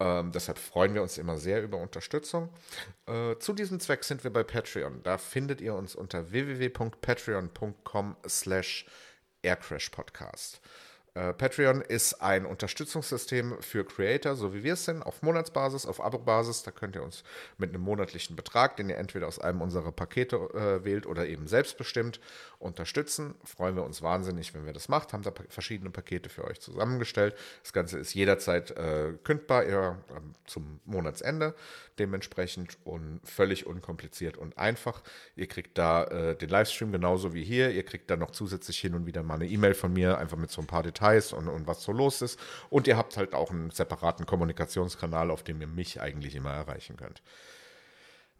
[0.00, 2.50] Ähm, deshalb freuen wir uns immer sehr über Unterstützung.
[3.06, 5.02] Äh, zu diesem Zweck sind wir bei Patreon.
[5.02, 8.86] Da findet ihr uns unter www.patreon.com slash
[9.42, 10.56] aircrashpodcast.
[10.56, 10.87] Äh,
[11.32, 16.62] Patreon ist ein Unterstützungssystem für Creator, so wie wir es sind, auf Monatsbasis, auf Abo-Basis.
[16.62, 17.24] Da könnt ihr uns
[17.56, 21.48] mit einem monatlichen Betrag, den ihr entweder aus einem unserer Pakete äh, wählt oder eben
[21.48, 22.20] selbstbestimmt,
[22.60, 23.34] unterstützen.
[23.44, 25.12] Freuen wir uns wahnsinnig, wenn wir das macht.
[25.12, 27.34] Haben da verschiedene Pakete für euch zusammengestellt.
[27.62, 31.54] Das Ganze ist jederzeit äh, kündbar, eher äh, zum Monatsende
[31.98, 35.02] dementsprechend und völlig unkompliziert und einfach.
[35.34, 37.72] Ihr kriegt da äh, den Livestream genauso wie hier.
[37.72, 40.50] Ihr kriegt da noch zusätzlich hin und wieder mal eine E-Mail von mir, einfach mit
[40.50, 42.38] so ein paar Details Details und, und was so los ist.
[42.70, 46.96] Und ihr habt halt auch einen separaten Kommunikationskanal, auf dem ihr mich eigentlich immer erreichen
[46.96, 47.22] könnt.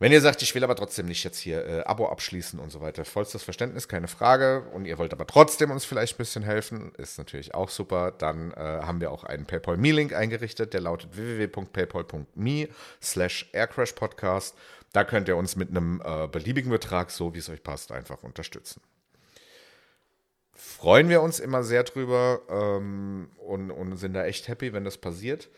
[0.01, 2.81] Wenn ihr sagt, ich will aber trotzdem nicht jetzt hier äh, Abo abschließen und so
[2.81, 4.63] weiter, vollstes Verständnis, keine Frage.
[4.73, 8.13] Und ihr wollt aber trotzdem uns vielleicht ein bisschen helfen, ist natürlich auch super.
[8.13, 12.69] Dann äh, haben wir auch einen PayPal Me-Link eingerichtet, der lautet www.paypal.me
[13.03, 14.57] slash aircrashpodcast.
[14.93, 18.23] Da könnt ihr uns mit einem äh, beliebigen Betrag, so wie es euch passt, einfach
[18.23, 18.81] unterstützen
[20.59, 24.99] freuen wir uns immer sehr drüber ähm, und, und sind da echt happy, wenn das
[24.99, 25.49] passiert.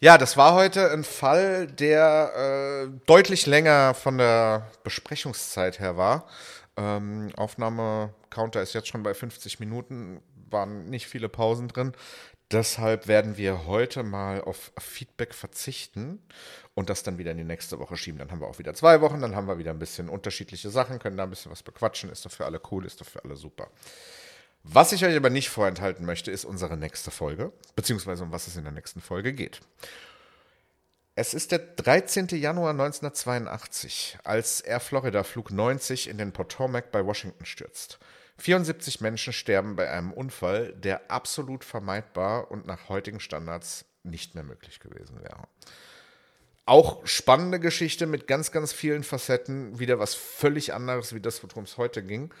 [0.00, 6.26] Ja, das war heute ein Fall, der äh, deutlich länger von der Besprechungszeit her war.
[6.76, 10.20] Ähm, Aufnahme-Counter ist jetzt schon bei 50 Minuten,
[10.50, 11.92] waren nicht viele Pausen drin.
[12.50, 16.20] Deshalb werden wir heute mal auf Feedback verzichten
[16.74, 18.18] und das dann wieder in die nächste Woche schieben.
[18.18, 20.98] Dann haben wir auch wieder zwei Wochen, dann haben wir wieder ein bisschen unterschiedliche Sachen,
[20.98, 22.10] können da ein bisschen was bequatschen.
[22.10, 23.68] Ist doch für alle cool, ist doch für alle super.
[24.64, 28.56] Was ich euch aber nicht vorenthalten möchte, ist unsere nächste Folge, beziehungsweise um was es
[28.56, 29.60] in der nächsten Folge geht.
[31.16, 32.28] Es ist der 13.
[32.28, 38.00] Januar 1982, als Air Florida Flug 90 in den Potomac bei Washington stürzt.
[38.38, 44.42] 74 Menschen sterben bei einem Unfall, der absolut vermeidbar und nach heutigen Standards nicht mehr
[44.42, 45.46] möglich gewesen wäre.
[46.66, 51.64] Auch spannende Geschichte mit ganz, ganz vielen Facetten, wieder was völlig anderes wie das, worum
[51.64, 52.32] es heute ging.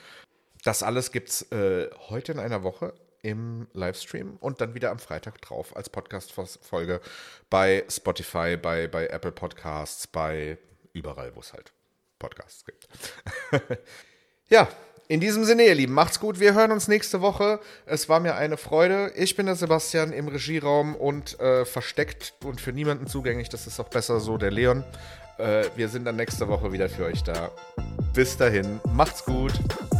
[0.64, 4.98] Das alles gibt es äh, heute in einer Woche im Livestream und dann wieder am
[4.98, 7.00] Freitag drauf als Podcast-Folge
[7.48, 10.58] bei Spotify, bei, bei Apple Podcasts, bei
[10.92, 11.72] überall, wo es halt
[12.18, 12.88] Podcasts gibt.
[14.48, 14.68] ja,
[15.06, 16.40] in diesem Sinne, ihr Lieben, macht's gut.
[16.40, 17.60] Wir hören uns nächste Woche.
[17.84, 19.12] Es war mir eine Freude.
[19.16, 23.50] Ich bin der Sebastian im Regieraum und äh, versteckt und für niemanden zugänglich.
[23.50, 24.82] Das ist auch besser so, der Leon.
[25.36, 27.50] Äh, wir sind dann nächste Woche wieder für euch da.
[28.14, 29.52] Bis dahin, macht's gut.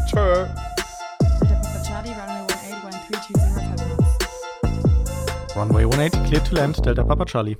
[0.08, 0.46] Tschö.
[5.54, 7.56] Runway 18, clear to land, Delta Papa Charlie.